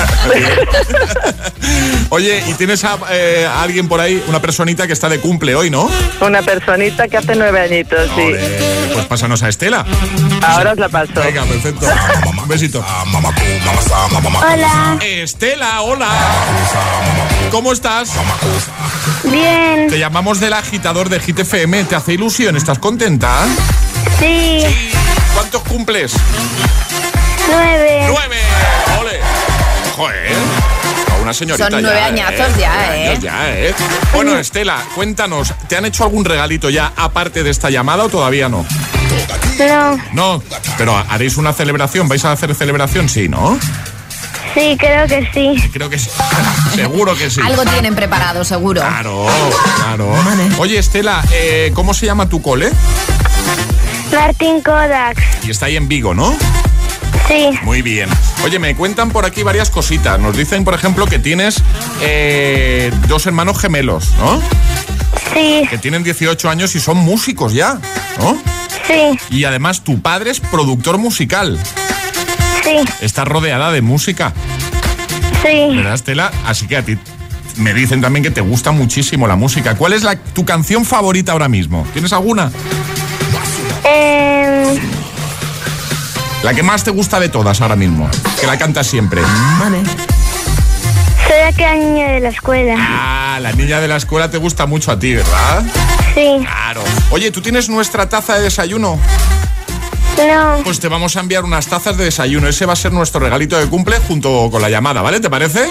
Oye, 2.10 2.42
¿y 2.48 2.54
tienes 2.54 2.84
a, 2.84 2.98
eh, 3.10 3.46
a 3.48 3.62
alguien 3.62 3.88
por 3.88 4.00
ahí, 4.00 4.22
una 4.26 4.40
personita 4.40 4.86
que 4.86 4.92
está 4.92 5.08
de 5.08 5.20
cumple 5.20 5.54
hoy, 5.54 5.70
no? 5.70 5.88
Una 6.20 6.42
personita 6.42 7.08
que 7.08 7.16
hace 7.16 7.34
nueve 7.36 7.60
añitos, 7.60 8.10
sí. 8.16 8.32
Pues 8.92 9.06
pásanos 9.06 9.42
a 9.42 9.48
Estela. 9.48 9.84
Ahora 10.42 10.72
os 10.72 10.78
la 10.78 10.88
paso. 10.88 11.12
Venga, 11.14 11.44
perfecto. 11.44 11.86
Un 12.40 12.48
besito. 12.48 12.84
Hola. 14.42 14.98
Estela, 15.00 15.82
hola. 15.82 16.08
¿Cómo 17.50 17.72
estás? 17.72 18.10
Bien. 19.24 19.88
Te 19.88 19.98
llamamos 19.98 20.40
del 20.40 20.54
agitador 20.54 21.08
de 21.08 21.20
Hit 21.20 21.38
FM. 21.40 21.84
¿Te 21.84 21.94
hace 21.94 22.14
ilusión? 22.14 22.56
¿Estás 22.56 22.78
contenta? 22.78 23.30
Sí. 24.18 24.64
¿Cuántos 25.34 25.62
cumples? 25.62 26.12
Nueve. 27.48 28.04
¡Nueve! 28.06 28.36
¡Ole! 29.00 29.20
¡Joder! 30.00 30.32
A 31.12 31.22
Una 31.22 31.34
señorita 31.34 31.70
Son 31.70 31.82
nueve 31.82 31.98
ya, 32.00 32.06
añazos 32.06 32.56
ya, 32.56 32.96
¿eh? 32.96 33.08
años 33.08 33.22
ya, 33.22 33.50
¿eh? 33.50 33.74
Bueno, 34.14 34.38
Estela, 34.38 34.78
cuéntanos, 34.94 35.52
¿te 35.68 35.76
han 35.76 35.84
hecho 35.84 36.04
algún 36.04 36.24
regalito 36.24 36.70
ya 36.70 36.90
aparte 36.96 37.42
de 37.42 37.50
esta 37.50 37.68
llamada 37.68 38.04
o 38.04 38.08
todavía 38.08 38.48
no? 38.48 38.64
No. 39.58 40.00
No, 40.14 40.42
pero 40.78 40.96
haréis 40.96 41.36
una 41.36 41.52
celebración, 41.52 42.08
¿vais 42.08 42.24
a 42.24 42.32
hacer 42.32 42.54
celebración? 42.54 43.10
Sí, 43.10 43.28
¿no? 43.28 43.58
Sí, 44.54 44.74
creo 44.80 45.06
que 45.06 45.28
sí. 45.34 45.68
Creo 45.70 45.90
que 45.90 45.98
sí. 45.98 46.08
Seguro 46.74 47.14
que 47.14 47.28
sí. 47.28 47.42
Algo 47.44 47.66
tienen 47.66 47.94
preparado, 47.94 48.42
seguro. 48.42 48.80
Claro, 48.80 49.26
claro. 49.76 50.14
Oye, 50.56 50.78
Estela, 50.78 51.22
eh, 51.30 51.72
¿cómo 51.74 51.92
se 51.92 52.06
llama 52.06 52.26
tu 52.26 52.40
cole? 52.40 52.70
Martín 54.14 54.62
Kodak. 54.62 55.18
Y 55.44 55.50
está 55.50 55.66
ahí 55.66 55.76
en 55.76 55.88
Vigo, 55.88 56.14
¿no? 56.14 56.34
Sí. 57.28 57.50
Muy 57.62 57.82
bien. 57.82 58.08
Oye, 58.44 58.58
me 58.58 58.74
cuentan 58.74 59.10
por 59.10 59.24
aquí 59.24 59.42
varias 59.42 59.70
cositas. 59.70 60.18
Nos 60.18 60.36
dicen, 60.36 60.64
por 60.64 60.74
ejemplo, 60.74 61.06
que 61.06 61.18
tienes 61.18 61.62
eh, 62.02 62.90
dos 63.08 63.26
hermanos 63.26 63.58
gemelos, 63.58 64.10
¿no? 64.18 64.40
Sí. 65.32 65.62
Que 65.70 65.78
tienen 65.78 66.02
18 66.02 66.50
años 66.50 66.74
y 66.74 66.80
son 66.80 66.96
músicos 66.98 67.52
ya, 67.52 67.78
¿no? 68.18 68.36
Sí. 68.86 69.18
Y 69.30 69.44
además 69.44 69.82
tu 69.82 70.00
padre 70.00 70.30
es 70.30 70.40
productor 70.40 70.98
musical. 70.98 71.58
Sí. 72.64 72.76
Estás 73.00 73.26
rodeada 73.28 73.70
de 73.72 73.80
música, 73.80 74.32
Sí. 75.42 75.76
¿verdad, 75.76 75.94
Estela? 75.94 76.30
Así 76.46 76.66
que 76.66 76.76
a 76.76 76.82
ti 76.82 76.98
me 77.56 77.72
dicen 77.74 78.00
también 78.00 78.22
que 78.22 78.30
te 78.30 78.40
gusta 78.40 78.72
muchísimo 78.72 79.26
la 79.26 79.36
música. 79.36 79.76
¿Cuál 79.76 79.92
es 79.94 80.02
la, 80.02 80.16
tu 80.16 80.44
canción 80.44 80.84
favorita 80.84 81.32
ahora 81.32 81.48
mismo? 81.48 81.86
¿Tienes 81.92 82.12
alguna? 82.12 82.50
Eh, 83.84 84.78
La 86.42 86.54
que 86.54 86.62
más 86.62 86.84
te 86.84 86.90
gusta 86.90 87.20
de 87.20 87.28
todas 87.28 87.60
ahora 87.60 87.76
mismo. 87.76 88.08
Que 88.40 88.46
la 88.46 88.56
cantas 88.58 88.86
siempre. 88.86 89.20
soy 91.28 91.40
aquella 91.46 91.74
niña 91.74 92.08
de 92.12 92.20
la 92.20 92.30
escuela. 92.30 92.76
Ah, 92.78 93.38
la 93.40 93.52
niña 93.52 93.80
de 93.80 93.88
la 93.88 93.96
escuela 93.96 94.30
te 94.30 94.38
gusta 94.38 94.66
mucho 94.66 94.90
a 94.90 94.98
ti, 94.98 95.14
¿verdad? 95.14 95.62
Sí. 96.14 96.38
Claro. 96.40 96.82
Oye, 97.10 97.30
¿tú 97.30 97.42
tienes 97.42 97.68
nuestra 97.68 98.08
taza 98.08 98.36
de 98.36 98.42
desayuno? 98.42 98.98
No. 100.16 100.60
Pues 100.64 100.80
te 100.80 100.88
vamos 100.88 101.16
a 101.16 101.20
enviar 101.20 101.44
unas 101.44 101.66
tazas 101.66 101.96
de 101.96 102.04
desayuno. 102.04 102.48
Ese 102.48 102.66
va 102.66 102.72
a 102.72 102.76
ser 102.76 102.92
nuestro 102.92 103.20
regalito 103.20 103.58
de 103.58 103.66
cumple 103.66 103.98
junto 104.08 104.48
con 104.50 104.62
la 104.62 104.70
llamada, 104.70 105.02
¿vale? 105.02 105.20
¿Te 105.20 105.28
parece? 105.30 105.66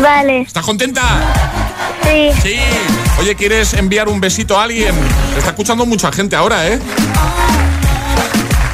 Vale. 0.00 0.42
¿Estás 0.42 0.64
contenta? 0.64 1.02
Sí. 2.02 2.30
Sí. 2.42 2.56
Oye, 3.18 3.34
¿quieres 3.34 3.72
enviar 3.74 4.08
un 4.08 4.20
besito 4.20 4.58
a 4.58 4.64
alguien? 4.64 4.94
Te 5.32 5.38
está 5.38 5.50
escuchando 5.50 5.86
mucha 5.86 6.12
gente 6.12 6.36
ahora, 6.36 6.68
¿eh? 6.68 6.78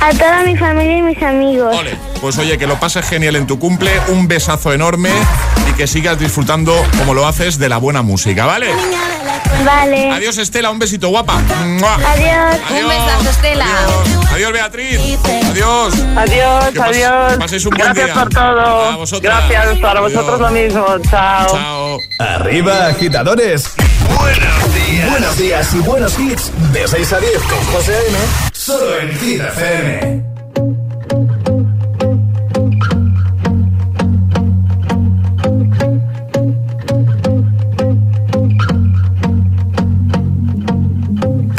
A 0.03 0.11
toda 0.14 0.42
mi 0.42 0.57
familia 0.57 0.98
y 0.98 1.03
mis 1.03 1.22
amigos. 1.22 1.76
Ole. 1.76 1.96
Pues 2.20 2.36
oye, 2.36 2.59
que 2.59 2.66
lo 2.66 2.74
pases 2.80 3.09
genial 3.09 3.36
en 3.36 3.46
tu 3.46 3.61
cumple, 3.61 3.92
un 4.09 4.26
besazo 4.26 4.72
enorme 4.72 5.11
y 5.70 5.74
que 5.74 5.86
sigas 5.86 6.18
disfrutando 6.18 6.74
como 6.98 7.14
lo 7.14 7.24
haces 7.24 7.57
de 7.57 7.68
la 7.68 7.78
buena 7.78 8.03
música, 8.03 8.44
¿vale? 8.44 8.66
Vale. 9.64 10.11
Adiós 10.12 10.39
Estela, 10.39 10.70
un 10.70 10.79
besito 10.79 11.09
guapa. 11.09 11.35
¡Mua! 11.64 11.95
Adiós. 11.95 12.57
Un 12.70 12.89
besazo, 12.89 13.31
Estela. 13.31 13.64
Adiós, 13.64 14.33
Adiós, 14.33 14.53
Beatriz. 14.53 15.01
Adiós. 15.51 15.95
Adiós, 16.16 16.64
Que 16.73 16.79
pas- 16.79 16.89
adiós. 16.89 17.35
paséis 17.39 17.64
un 17.66 17.70
buen 17.70 17.83
Gracias 17.85 18.07
día. 18.07 18.14
por 18.14 18.29
todo. 18.33 18.61
A 18.61 18.97
vosotras. 18.97 19.49
Gracias, 19.49 19.79
para 19.79 20.01
vosotros 20.01 20.41
lo 20.41 20.51
mismo. 20.51 20.85
Chao. 21.11 21.47
Chao. 21.51 21.99
Arriba, 22.18 22.87
agitadores. 22.89 23.70
Buenos 24.18 24.75
días. 24.75 25.11
Buenos 25.11 25.37
días 25.39 25.75
y 25.75 25.79
buenos 25.79 26.18
hits. 26.18 26.51
De 26.73 26.89
6 26.89 27.12
a 27.12 27.20
10 27.20 27.43
con 27.43 27.64
José 27.66 27.95
A.M. 27.97 28.18
Solo 28.53 28.99
en 28.99 29.18
Hit 29.18 29.41
FM. 29.41 30.32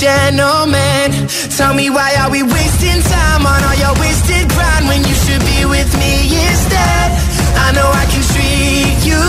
gentleman. 0.00 1.08
Tell 1.56 1.72
me 1.72 1.88
why 1.88 2.14
are 2.20 2.30
we 2.30 2.42
wasting 2.42 3.00
time 3.00 3.46
on 3.46 3.64
all 3.64 3.76
your 3.80 3.94
wasted 3.98 4.48
grind 4.50 4.88
when 4.88 5.00
you 5.00 5.14
should 5.24 5.40
be 5.40 5.64
with 5.64 5.90
me 5.96 6.36
instead? 6.48 7.08
I 7.64 7.72
know 7.72 7.88
I 7.88 8.04
can 8.12 8.22
treat 8.32 9.00
you 9.08 9.22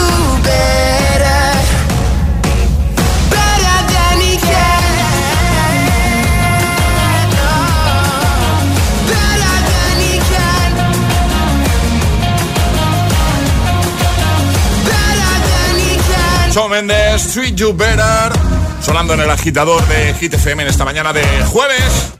better. 0.43 1.43
Better 3.31 3.79
than 3.95 4.15
he 4.19 4.35
can. 4.35 4.91
Better 9.07 9.55
than 9.71 9.95
he 10.03 10.15
can. 10.31 10.69
Better 14.91 15.35
than 15.47 15.73
he 15.79 15.93
can. 16.11 16.51
Shawn 16.51 16.69
Mendes, 16.71 17.33
Treat 17.33 17.57
You 17.57 17.71
Better. 17.71 18.46
Sonando 18.87 19.15
en 19.15 19.19
el 19.19 19.29
agitador 19.29 19.85
de 19.89 20.13
Hit 20.13 20.35
FM 20.35 20.63
en 20.63 20.69
esta 20.69 20.85
mañana 20.85 21.11
de 21.11 21.21
jueves. 21.43 22.16